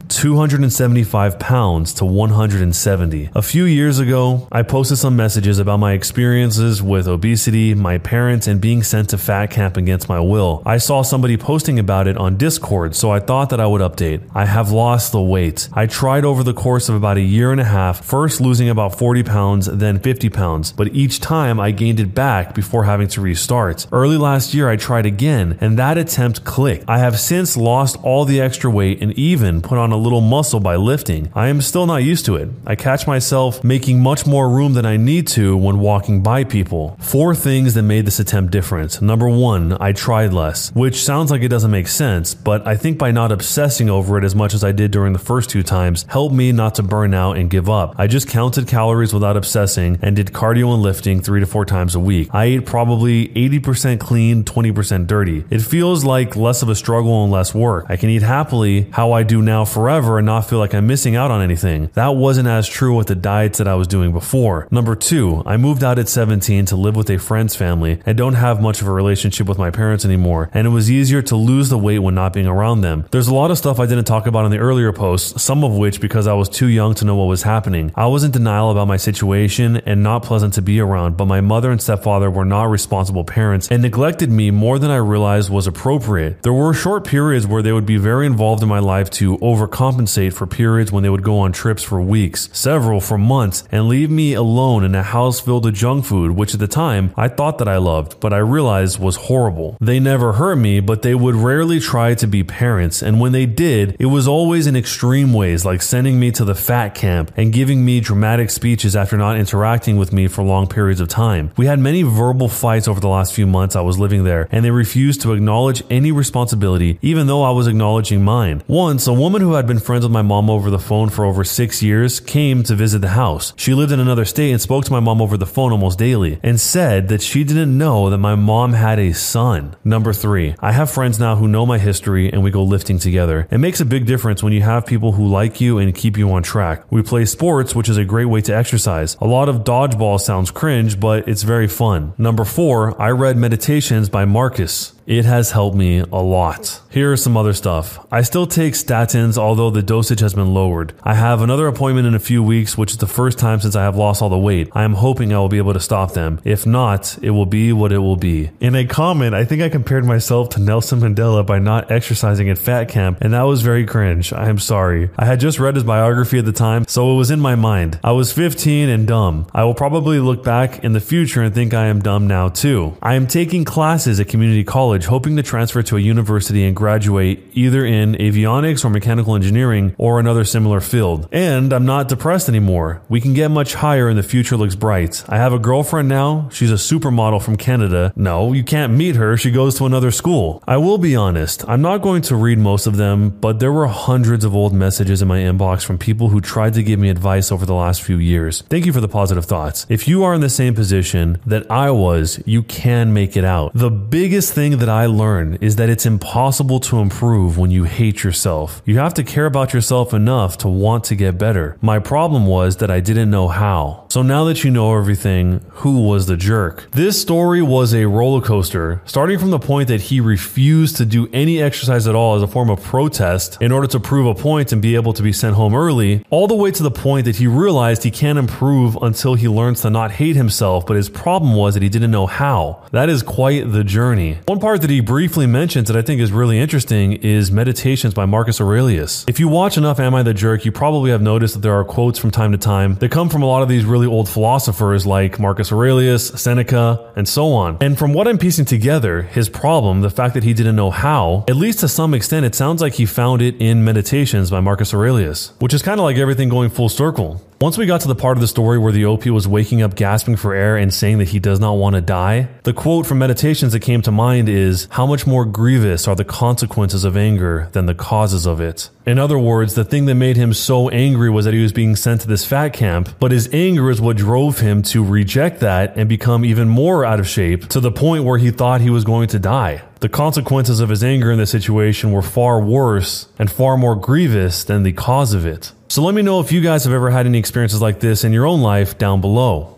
275 0.08 1.38
pounds 1.38 1.92
to 1.94 2.04
170. 2.04 3.30
A 3.34 3.42
few 3.42 3.64
years 3.64 3.98
ago, 3.98 4.48
I 4.50 4.62
posted 4.62 4.98
some 4.98 5.16
messages 5.16 5.58
about 5.58 5.78
my 5.78 5.92
experiences 5.92 6.82
with 6.82 7.06
obesity, 7.06 7.74
my 7.74 7.98
parents, 7.98 8.46
and 8.46 8.60
being 8.60 8.82
sent 8.82 9.10
to 9.10 9.18
fat 9.18 9.50
camp 9.50 9.76
against 9.76 10.08
my 10.08 10.20
will. 10.20 10.62
I 10.64 10.78
saw 10.78 11.02
somebody 11.02 11.36
posting 11.36 11.78
about 11.78 12.06
it 12.06 12.16
on 12.16 12.36
Discord, 12.36 12.94
so 12.96 13.10
I 13.10 13.20
thought 13.20 13.50
that 13.50 13.60
I 13.60 13.66
would 13.66 13.82
update. 13.82 14.22
I 14.34 14.46
have 14.46 14.70
lost 14.70 15.12
the 15.12 15.20
weight. 15.20 15.68
I 15.72 15.86
tried 15.86 16.24
over 16.24 16.42
the 16.42 16.54
course 16.54 16.88
of 16.88 16.94
about 16.94 17.16
a 17.16 17.22
year 17.22 17.52
and 17.52 17.60
a 17.60 17.64
half, 17.64 18.04
first 18.04 18.40
losing 18.40 18.68
about 18.68 18.98
40 18.98 19.22
pounds, 19.24 19.66
then 19.66 19.98
50 19.98 20.30
pounds, 20.30 20.72
but 20.72 20.94
each 20.94 21.20
time 21.20 21.60
I 21.60 21.70
gained 21.70 22.00
it 22.00 22.14
back 22.14 22.54
before 22.54 22.84
having 22.84 23.08
to 23.08 23.20
restart. 23.20 23.86
Early 23.92 24.16
last 24.16 24.54
year, 24.54 24.68
I 24.68 24.76
tried 24.76 25.06
again, 25.06 25.58
and 25.60 25.78
that 25.78 25.98
attempt 25.98 26.44
clicked. 26.44 26.84
I 26.88 26.98
have 26.98 27.20
since 27.20 27.56
lost 27.56 27.96
all 28.02 28.24
the 28.24 28.40
extra 28.40 28.70
weight 28.70 29.02
and 29.02 29.12
even 29.12 29.47
even 29.48 29.62
put 29.62 29.78
on 29.78 29.92
a 29.92 29.96
little 29.96 30.20
muscle 30.20 30.60
by 30.60 30.76
lifting. 30.76 31.30
I 31.34 31.48
am 31.48 31.62
still 31.62 31.86
not 31.86 32.02
used 32.02 32.26
to 32.26 32.36
it. 32.36 32.50
I 32.66 32.76
catch 32.76 33.06
myself 33.06 33.64
making 33.64 34.00
much 34.00 34.26
more 34.26 34.50
room 34.50 34.74
than 34.74 34.84
I 34.84 34.98
need 34.98 35.26
to 35.28 35.56
when 35.56 35.78
walking 35.78 36.22
by 36.22 36.44
people. 36.44 36.98
Four 37.00 37.34
things 37.34 37.72
that 37.74 37.82
made 37.82 38.04
this 38.06 38.20
attempt 38.20 38.52
different. 38.52 39.00
Number 39.00 39.28
one, 39.28 39.76
I 39.80 39.92
tried 39.92 40.34
less, 40.34 40.70
which 40.74 41.02
sounds 41.02 41.30
like 41.30 41.40
it 41.40 41.48
doesn't 41.48 41.70
make 41.70 41.88
sense, 41.88 42.34
but 42.34 42.66
I 42.66 42.76
think 42.76 42.98
by 42.98 43.10
not 43.10 43.32
obsessing 43.32 43.88
over 43.88 44.18
it 44.18 44.24
as 44.24 44.34
much 44.34 44.52
as 44.52 44.62
I 44.62 44.72
did 44.72 44.90
during 44.90 45.14
the 45.14 45.18
first 45.18 45.48
two 45.48 45.62
times 45.62 46.04
helped 46.08 46.34
me 46.34 46.52
not 46.52 46.74
to 46.74 46.82
burn 46.82 47.14
out 47.14 47.38
and 47.38 47.48
give 47.48 47.70
up. 47.70 47.94
I 47.96 48.06
just 48.06 48.28
counted 48.28 48.68
calories 48.68 49.14
without 49.14 49.38
obsessing 49.38 49.98
and 50.02 50.14
did 50.14 50.28
cardio 50.28 50.74
and 50.74 50.82
lifting 50.82 51.22
three 51.22 51.40
to 51.40 51.46
four 51.46 51.64
times 51.64 51.94
a 51.94 52.00
week. 52.00 52.28
I 52.32 52.44
ate 52.44 52.66
probably 52.66 53.28
80% 53.28 53.98
clean, 53.98 54.44
20% 54.44 55.06
dirty. 55.06 55.44
It 55.48 55.62
feels 55.62 56.04
like 56.04 56.36
less 56.36 56.60
of 56.62 56.68
a 56.68 56.74
struggle 56.74 57.22
and 57.22 57.32
less 57.32 57.54
work. 57.54 57.86
I 57.88 57.96
can 57.96 58.10
eat 58.10 58.22
happily 58.22 58.88
how 58.90 59.12
I 59.12 59.22
do 59.22 59.37
now 59.42 59.64
forever 59.64 60.18
and 60.18 60.26
not 60.26 60.48
feel 60.48 60.58
like 60.58 60.74
I'm 60.74 60.86
missing 60.86 61.16
out 61.16 61.30
on 61.30 61.42
anything. 61.42 61.90
That 61.94 62.16
wasn't 62.16 62.48
as 62.48 62.68
true 62.68 62.96
with 62.96 63.08
the 63.08 63.14
diets 63.14 63.58
that 63.58 63.68
I 63.68 63.74
was 63.74 63.88
doing 63.88 64.12
before. 64.12 64.66
Number 64.70 64.94
two, 64.94 65.42
I 65.46 65.56
moved 65.56 65.84
out 65.84 65.98
at 65.98 66.08
17 66.08 66.66
to 66.66 66.76
live 66.76 66.96
with 66.96 67.10
a 67.10 67.18
friend's 67.18 67.56
family 67.56 68.00
and 68.06 68.16
don't 68.16 68.34
have 68.34 68.60
much 68.60 68.80
of 68.80 68.88
a 68.88 68.92
relationship 68.92 69.46
with 69.46 69.58
my 69.58 69.70
parents 69.70 70.04
anymore, 70.04 70.50
and 70.52 70.66
it 70.66 70.70
was 70.70 70.90
easier 70.90 71.22
to 71.22 71.36
lose 71.36 71.68
the 71.68 71.78
weight 71.78 72.00
when 72.00 72.14
not 72.14 72.32
being 72.32 72.46
around 72.46 72.80
them. 72.80 73.06
There's 73.10 73.28
a 73.28 73.34
lot 73.34 73.50
of 73.50 73.58
stuff 73.58 73.80
I 73.80 73.86
didn't 73.86 74.04
talk 74.04 74.26
about 74.26 74.44
in 74.44 74.50
the 74.50 74.58
earlier 74.58 74.92
posts, 74.92 75.42
some 75.42 75.64
of 75.64 75.76
which 75.76 76.00
because 76.00 76.26
I 76.26 76.34
was 76.34 76.48
too 76.48 76.68
young 76.68 76.94
to 76.94 77.04
know 77.04 77.16
what 77.16 77.26
was 77.26 77.42
happening. 77.42 77.92
I 77.94 78.06
was 78.06 78.24
in 78.24 78.30
denial 78.30 78.70
about 78.70 78.88
my 78.88 78.96
situation 78.96 79.76
and 79.78 80.02
not 80.02 80.22
pleasant 80.22 80.54
to 80.54 80.62
be 80.62 80.80
around, 80.80 81.16
but 81.16 81.26
my 81.26 81.40
mother 81.40 81.70
and 81.70 81.80
stepfather 81.80 82.30
were 82.30 82.44
not 82.44 82.64
responsible 82.64 83.24
parents 83.24 83.68
and 83.70 83.82
neglected 83.82 84.30
me 84.30 84.50
more 84.50 84.78
than 84.78 84.90
I 84.90 84.96
realized 84.96 85.50
was 85.50 85.66
appropriate. 85.66 86.42
There 86.42 86.52
were 86.52 86.74
short 86.74 87.06
periods 87.06 87.46
where 87.46 87.62
they 87.62 87.72
would 87.72 87.86
be 87.86 87.96
very 87.96 88.26
involved 88.26 88.62
in 88.62 88.68
my 88.68 88.78
life 88.78 89.10
to 89.10 89.27
overcompensate 89.36 90.32
for 90.32 90.46
periods 90.46 90.90
when 90.90 91.02
they 91.02 91.10
would 91.10 91.22
go 91.22 91.38
on 91.38 91.52
trips 91.52 91.82
for 91.82 92.00
weeks, 92.00 92.48
several 92.52 93.00
for 93.00 93.18
months, 93.18 93.64
and 93.70 93.88
leave 93.88 94.10
me 94.10 94.32
alone 94.32 94.84
in 94.84 94.94
a 94.94 95.02
house 95.02 95.40
filled 95.40 95.66
with 95.66 95.74
junk 95.74 96.06
food, 96.06 96.30
which 96.30 96.54
at 96.54 96.60
the 96.60 96.66
time 96.66 97.12
I 97.16 97.28
thought 97.28 97.58
that 97.58 97.68
I 97.68 97.76
loved, 97.76 98.18
but 98.20 98.32
I 98.32 98.38
realized 98.38 98.98
was 98.98 99.16
horrible. 99.16 99.76
They 99.80 100.00
never 100.00 100.32
hurt 100.32 100.56
me, 100.56 100.80
but 100.80 101.02
they 101.02 101.14
would 101.14 101.34
rarely 101.34 101.80
try 101.80 102.14
to 102.14 102.26
be 102.26 102.42
parents, 102.42 103.02
and 103.02 103.20
when 103.20 103.32
they 103.32 103.46
did, 103.46 103.96
it 103.98 104.06
was 104.06 104.26
always 104.26 104.66
in 104.66 104.76
extreme 104.76 105.32
ways, 105.32 105.64
like 105.64 105.82
sending 105.82 106.18
me 106.18 106.30
to 106.32 106.44
the 106.44 106.54
fat 106.54 106.94
camp 106.94 107.32
and 107.36 107.52
giving 107.52 107.84
me 107.84 108.00
dramatic 108.00 108.50
speeches 108.50 108.96
after 108.96 109.16
not 109.16 109.36
interacting 109.36 109.96
with 109.96 110.12
me 110.12 110.28
for 110.28 110.42
long 110.42 110.66
periods 110.66 111.00
of 111.00 111.08
time. 111.08 111.50
We 111.56 111.66
had 111.66 111.78
many 111.78 112.02
verbal 112.02 112.48
fights 112.48 112.88
over 112.88 113.00
the 113.00 113.08
last 113.08 113.34
few 113.34 113.46
months 113.46 113.76
I 113.76 113.80
was 113.82 113.98
living 113.98 114.24
there, 114.24 114.48
and 114.50 114.64
they 114.64 114.70
refused 114.70 115.20
to 115.22 115.32
acknowledge 115.32 115.82
any 115.90 116.12
responsibility, 116.12 116.98
even 117.02 117.26
though 117.26 117.42
I 117.42 117.50
was 117.50 117.66
acknowledging 117.66 118.22
mine. 118.24 118.62
Once, 118.66 119.06
a 119.06 119.12
woman 119.18 119.42
who 119.42 119.54
had 119.54 119.66
been 119.66 119.80
friends 119.80 120.04
with 120.04 120.12
my 120.12 120.22
mom 120.22 120.48
over 120.48 120.70
the 120.70 120.78
phone 120.78 121.08
for 121.08 121.24
over 121.24 121.42
six 121.42 121.82
years 121.82 122.20
came 122.20 122.62
to 122.62 122.74
visit 122.74 123.00
the 123.00 123.08
house. 123.08 123.52
She 123.56 123.74
lived 123.74 123.90
in 123.90 123.98
another 123.98 124.24
state 124.24 124.52
and 124.52 124.60
spoke 124.60 124.84
to 124.84 124.92
my 124.92 125.00
mom 125.00 125.20
over 125.20 125.36
the 125.36 125.46
phone 125.46 125.72
almost 125.72 125.98
daily, 125.98 126.38
and 126.42 126.60
said 126.60 127.08
that 127.08 127.20
she 127.20 127.42
didn't 127.42 127.76
know 127.76 128.10
that 128.10 128.18
my 128.18 128.36
mom 128.36 128.74
had 128.74 128.98
a 128.98 129.12
son. 129.12 129.74
Number 129.82 130.12
three, 130.12 130.54
I 130.60 130.72
have 130.72 130.90
friends 130.90 131.18
now 131.18 131.36
who 131.36 131.48
know 131.48 131.66
my 131.66 131.78
history 131.78 132.32
and 132.32 132.44
we 132.44 132.52
go 132.52 132.62
lifting 132.62 132.98
together. 132.98 133.48
It 133.50 133.58
makes 133.58 133.80
a 133.80 133.84
big 133.84 134.06
difference 134.06 134.42
when 134.42 134.52
you 134.52 134.62
have 134.62 134.86
people 134.86 135.12
who 135.12 135.26
like 135.26 135.60
you 135.60 135.78
and 135.78 135.94
keep 135.94 136.16
you 136.16 136.30
on 136.30 136.42
track. 136.42 136.84
We 136.90 137.02
play 137.02 137.24
sports, 137.24 137.74
which 137.74 137.88
is 137.88 137.96
a 137.96 138.04
great 138.04 138.26
way 138.26 138.40
to 138.42 138.54
exercise. 138.54 139.16
A 139.20 139.26
lot 139.26 139.48
of 139.48 139.64
dodgeball 139.64 140.20
sounds 140.20 140.50
cringe, 140.52 141.00
but 141.00 141.28
it's 141.28 141.42
very 141.42 141.66
fun. 141.66 142.14
Number 142.18 142.44
four, 142.44 143.00
I 143.00 143.10
read 143.10 143.36
Meditations 143.36 144.08
by 144.08 144.24
Marcus. 144.24 144.92
It 145.08 145.24
has 145.24 145.52
helped 145.52 145.74
me 145.74 146.00
a 146.00 146.16
lot. 146.16 146.82
Here 146.90 147.14
is 147.14 147.22
some 147.22 147.34
other 147.34 147.54
stuff. 147.54 148.06
I 148.12 148.20
still 148.20 148.46
take 148.46 148.74
statins, 149.08 149.38
although 149.38 149.70
the 149.70 149.82
dosage 149.82 150.20
has 150.20 150.34
been 150.34 150.52
lowered. 150.54 150.92
I 151.02 151.14
have 151.14 151.42
another 151.42 151.66
appointment 151.66 152.06
in 152.06 152.14
a 152.14 152.20
few 152.20 152.42
weeks, 152.42 152.76
which 152.76 152.92
is 152.92 152.98
the 152.98 153.06
first 153.06 153.38
time 153.38 153.60
since 153.60 153.74
I 153.76 153.82
have 153.82 153.96
lost 153.96 154.22
all 154.22 154.28
the 154.28 154.38
weight. 154.38 154.68
I 154.72 154.84
am 154.84 154.94
hoping 154.94 155.32
I 155.32 155.38
will 155.38 155.48
be 155.48 155.58
able 155.58 155.72
to 155.72 155.80
stop 155.80 156.12
them. 156.12 156.40
If 156.44 156.66
not, 156.66 157.18
it 157.22 157.30
will 157.30 157.46
be 157.46 157.72
what 157.72 157.92
it 157.92 157.98
will 157.98 158.16
be. 158.16 158.50
In 158.60 158.74
a 158.74 158.86
comment, 158.86 159.34
I 159.34 159.44
think 159.44 159.62
I 159.62 159.68
compared 159.68 160.04
myself 160.04 160.50
to 160.50 160.60
Nelson 160.60 161.00
Mandela 161.00 161.44
by 161.44 161.58
not 161.58 161.90
exercising 161.90 162.50
at 162.50 162.58
fat 162.58 162.88
camp, 162.88 163.18
and 163.20 163.32
that 163.32 163.42
was 163.42 163.62
very 163.62 163.86
cringe. 163.86 164.32
I 164.32 164.48
am 164.48 164.58
sorry. 164.58 165.10
I 165.16 165.24
had 165.24 165.40
just 165.40 165.58
read 165.58 165.74
his 165.74 165.84
biography 165.84 166.38
at 166.38 166.44
the 166.44 166.52
time, 166.52 166.84
so 166.86 167.12
it 167.12 167.16
was 167.16 167.30
in 167.30 167.40
my 167.40 167.54
mind. 167.54 167.98
I 168.04 168.12
was 168.12 168.32
15 168.32 168.88
and 168.88 169.06
dumb. 169.06 169.46
I 169.54 169.64
will 169.64 169.74
probably 169.74 170.20
look 170.20 170.44
back 170.44 170.84
in 170.84 170.92
the 170.92 171.00
future 171.00 171.42
and 171.42 171.54
think 171.54 171.74
I 171.74 171.86
am 171.86 172.00
dumb 172.00 172.26
now 172.26 172.48
too. 172.48 172.96
I 173.02 173.14
am 173.14 173.26
taking 173.26 173.64
classes 173.64 174.20
at 174.20 174.28
community 174.28 174.64
college, 174.64 175.06
hoping 175.06 175.36
to 175.36 175.42
transfer 175.42 175.82
to 175.82 175.96
a 175.96 176.00
university 176.00 176.64
and 176.64 176.76
graduate 176.76 177.42
either 177.54 177.84
in 177.84 178.14
avionics 178.14 178.84
or 178.84 178.90
mechanical 178.98 179.36
engineering 179.36 179.94
or 179.96 180.18
another 180.18 180.44
similar 180.44 180.80
field. 180.80 181.28
And 181.30 181.72
I'm 181.72 181.86
not 181.86 182.08
depressed 182.08 182.48
anymore. 182.48 183.00
We 183.08 183.20
can 183.20 183.32
get 183.32 183.50
much 183.50 183.74
higher 183.74 184.08
and 184.08 184.18
the 184.18 184.22
future 184.34 184.56
looks 184.56 184.74
bright. 184.74 185.24
I 185.28 185.36
have 185.36 185.52
a 185.52 185.58
girlfriend 185.58 186.08
now. 186.08 186.48
She's 186.52 186.72
a 186.72 186.74
supermodel 186.74 187.42
from 187.42 187.56
Canada. 187.56 188.12
No, 188.16 188.52
you 188.52 188.64
can't 188.64 188.92
meet 188.92 189.16
her. 189.16 189.36
She 189.36 189.50
goes 189.50 189.76
to 189.76 189.86
another 189.86 190.10
school. 190.10 190.62
I 190.66 190.76
will 190.78 190.98
be 190.98 191.14
honest. 191.14 191.64
I'm 191.68 191.82
not 191.82 192.02
going 192.02 192.22
to 192.22 192.36
read 192.36 192.58
most 192.58 192.86
of 192.86 192.96
them, 192.96 193.30
but 193.30 193.60
there 193.60 193.72
were 193.72 193.86
hundreds 193.86 194.44
of 194.44 194.54
old 194.54 194.72
messages 194.74 195.22
in 195.22 195.28
my 195.28 195.38
inbox 195.38 195.84
from 195.84 195.98
people 195.98 196.28
who 196.30 196.40
tried 196.40 196.74
to 196.74 196.82
give 196.82 196.98
me 196.98 197.08
advice 197.08 197.52
over 197.52 197.64
the 197.64 197.74
last 197.74 198.02
few 198.02 198.18
years. 198.18 198.62
Thank 198.68 198.86
you 198.86 198.92
for 198.92 199.00
the 199.00 199.08
positive 199.08 199.44
thoughts. 199.44 199.86
If 199.88 200.08
you 200.08 200.24
are 200.24 200.34
in 200.34 200.40
the 200.40 200.50
same 200.50 200.74
position 200.74 201.40
that 201.46 201.70
I 201.70 201.90
was, 201.90 202.42
you 202.46 202.62
can 202.64 203.12
make 203.12 203.36
it 203.36 203.44
out. 203.44 203.70
The 203.74 203.90
biggest 203.90 204.52
thing 204.52 204.78
that 204.78 204.88
I 204.88 205.06
learned 205.06 205.62
is 205.62 205.76
that 205.76 205.88
it's 205.88 206.06
impossible 206.06 206.80
to 206.80 206.98
improve 206.98 207.58
when 207.58 207.70
you 207.70 207.84
hate 207.84 208.24
yourself. 208.24 208.82
You 208.88 208.96
have 208.96 209.12
to 209.14 209.22
care 209.22 209.44
about 209.44 209.74
yourself 209.74 210.14
enough 210.14 210.56
to 210.58 210.68
want 210.68 211.04
to 211.04 211.14
get 211.14 211.36
better. 211.36 211.76
My 211.82 211.98
problem 211.98 212.46
was 212.46 212.78
that 212.78 212.90
I 212.90 213.00
didn't 213.00 213.28
know 213.28 213.46
how. 213.46 214.06
So 214.08 214.22
now 214.22 214.44
that 214.44 214.64
you 214.64 214.70
know 214.70 214.96
everything, 214.96 215.60
who 215.68 216.00
was 216.04 216.24
the 216.24 216.38
jerk? 216.38 216.90
This 216.92 217.20
story 217.20 217.60
was 217.60 217.92
a 217.92 218.06
roller 218.06 218.40
coaster, 218.40 219.02
starting 219.04 219.38
from 219.38 219.50
the 219.50 219.58
point 219.58 219.88
that 219.88 220.00
he 220.00 220.22
refused 220.22 220.96
to 220.96 221.04
do 221.04 221.28
any 221.34 221.60
exercise 221.60 222.08
at 222.08 222.14
all 222.14 222.36
as 222.36 222.42
a 222.42 222.46
form 222.46 222.70
of 222.70 222.82
protest 222.82 223.58
in 223.60 223.72
order 223.72 223.86
to 223.88 224.00
prove 224.00 224.26
a 224.26 224.34
point 224.34 224.72
and 224.72 224.80
be 224.80 224.94
able 224.94 225.12
to 225.12 225.22
be 225.22 225.34
sent 225.34 225.54
home 225.54 225.74
early, 225.74 226.24
all 226.30 226.46
the 226.46 226.54
way 226.54 226.70
to 226.70 226.82
the 226.82 226.90
point 226.90 227.26
that 227.26 227.36
he 227.36 227.46
realized 227.46 228.04
he 228.04 228.10
can't 228.10 228.38
improve 228.38 228.96
until 229.02 229.34
he 229.34 229.48
learns 229.48 229.82
to 229.82 229.90
not 229.90 230.12
hate 230.12 230.34
himself, 230.34 230.86
but 230.86 230.96
his 230.96 231.10
problem 231.10 231.54
was 231.54 231.74
that 231.74 231.82
he 231.82 231.90
didn't 231.90 232.10
know 232.10 232.26
how. 232.26 232.86
That 232.92 233.10
is 233.10 233.22
quite 233.22 233.70
the 233.70 233.84
journey. 233.84 234.38
One 234.46 234.60
part 234.60 234.80
that 234.80 234.88
he 234.88 235.00
briefly 235.00 235.46
mentions 235.46 235.88
that 235.88 235.96
I 235.98 236.00
think 236.00 236.22
is 236.22 236.32
really 236.32 236.58
interesting 236.58 237.12
is 237.12 237.52
Meditations 237.52 238.14
by 238.14 238.24
Marcus 238.24 238.62
Aurelius. 238.68 239.24
If 239.26 239.40
you 239.40 239.48
watch 239.48 239.78
enough 239.78 239.98
Am 239.98 240.14
I 240.14 240.22
the 240.22 240.34
Jerk, 240.34 240.64
you 240.66 240.72
probably 240.72 241.10
have 241.10 241.22
noticed 241.22 241.54
that 241.54 241.60
there 241.60 241.72
are 241.72 241.84
quotes 241.84 242.18
from 242.18 242.30
time 242.30 242.52
to 242.52 242.58
time 242.58 242.96
that 242.96 243.10
come 243.10 243.30
from 243.30 243.42
a 243.42 243.46
lot 243.46 243.62
of 243.62 243.68
these 243.68 243.86
really 243.86 244.06
old 244.06 244.28
philosophers 244.28 245.06
like 245.06 245.40
Marcus 245.40 245.72
Aurelius, 245.72 246.28
Seneca, 246.28 247.10
and 247.16 247.26
so 247.26 247.52
on. 247.52 247.78
And 247.80 247.98
from 247.98 248.12
what 248.12 248.28
I'm 248.28 248.36
piecing 248.36 248.66
together, 248.66 249.22
his 249.22 249.48
problem, 249.48 250.02
the 250.02 250.10
fact 250.10 250.34
that 250.34 250.44
he 250.44 250.52
didn't 250.52 250.76
know 250.76 250.90
how, 250.90 251.44
at 251.48 251.56
least 251.56 251.80
to 251.80 251.88
some 251.88 252.12
extent, 252.12 252.44
it 252.44 252.54
sounds 252.54 252.82
like 252.82 252.94
he 252.94 253.06
found 253.06 253.40
it 253.40 253.56
in 253.58 253.84
Meditations 253.84 254.50
by 254.50 254.60
Marcus 254.60 254.92
Aurelius, 254.92 255.52
which 255.60 255.72
is 255.72 255.82
kind 255.82 255.98
of 255.98 256.04
like 256.04 256.18
everything 256.18 256.50
going 256.50 256.68
full 256.68 256.90
circle. 256.90 257.42
Once 257.60 257.76
we 257.76 257.86
got 257.86 258.00
to 258.00 258.06
the 258.06 258.14
part 258.14 258.36
of 258.36 258.40
the 258.40 258.46
story 258.46 258.78
where 258.78 258.92
the 258.92 259.04
OP 259.04 259.26
was 259.26 259.48
waking 259.48 259.82
up 259.82 259.96
gasping 259.96 260.36
for 260.36 260.54
air 260.54 260.76
and 260.76 260.94
saying 260.94 261.18
that 261.18 261.26
he 261.26 261.40
does 261.40 261.58
not 261.58 261.72
want 261.72 261.92
to 261.96 262.00
die, 262.00 262.48
the 262.62 262.72
quote 262.72 263.04
from 263.04 263.18
Meditations 263.18 263.72
that 263.72 263.80
came 263.80 264.00
to 264.00 264.12
mind 264.12 264.48
is, 264.48 264.86
How 264.92 265.06
much 265.06 265.26
more 265.26 265.44
grievous 265.44 266.06
are 266.06 266.14
the 266.14 266.24
consequences 266.24 267.02
of 267.02 267.16
anger 267.16 267.68
than 267.72 267.86
the 267.86 267.96
causes 267.96 268.46
of 268.46 268.60
it? 268.60 268.90
In 269.08 269.18
other 269.18 269.38
words, 269.38 269.74
the 269.74 269.86
thing 269.86 270.04
that 270.04 270.16
made 270.16 270.36
him 270.36 270.52
so 270.52 270.90
angry 270.90 271.30
was 271.30 271.46
that 271.46 271.54
he 271.54 271.62
was 271.62 271.72
being 271.72 271.96
sent 271.96 272.20
to 272.20 272.28
this 272.28 272.44
fat 272.44 272.74
camp, 272.74 273.08
but 273.18 273.32
his 273.32 273.48
anger 273.54 273.88
is 273.88 274.02
what 274.02 274.18
drove 274.18 274.58
him 274.58 274.82
to 274.82 275.02
reject 275.02 275.60
that 275.60 275.96
and 275.96 276.10
become 276.10 276.44
even 276.44 276.68
more 276.68 277.06
out 277.06 277.18
of 277.18 277.26
shape 277.26 277.68
to 277.68 277.80
the 277.80 277.90
point 277.90 278.24
where 278.24 278.36
he 278.36 278.50
thought 278.50 278.82
he 278.82 278.90
was 278.90 279.04
going 279.04 279.28
to 279.28 279.38
die. 279.38 279.82
The 280.00 280.10
consequences 280.10 280.80
of 280.80 280.90
his 280.90 281.02
anger 281.02 281.32
in 281.32 281.38
this 281.38 281.50
situation 281.50 282.12
were 282.12 282.20
far 282.20 282.60
worse 282.60 283.28
and 283.38 283.50
far 283.50 283.78
more 283.78 283.96
grievous 283.96 284.62
than 284.62 284.82
the 284.82 284.92
cause 284.92 285.32
of 285.32 285.46
it. 285.46 285.72
So 285.88 286.02
let 286.02 286.14
me 286.14 286.20
know 286.20 286.40
if 286.40 286.52
you 286.52 286.60
guys 286.60 286.84
have 286.84 286.92
ever 286.92 287.08
had 287.08 287.24
any 287.24 287.38
experiences 287.38 287.80
like 287.80 288.00
this 288.00 288.24
in 288.24 288.34
your 288.34 288.44
own 288.44 288.60
life 288.60 288.98
down 288.98 289.22
below. 289.22 289.77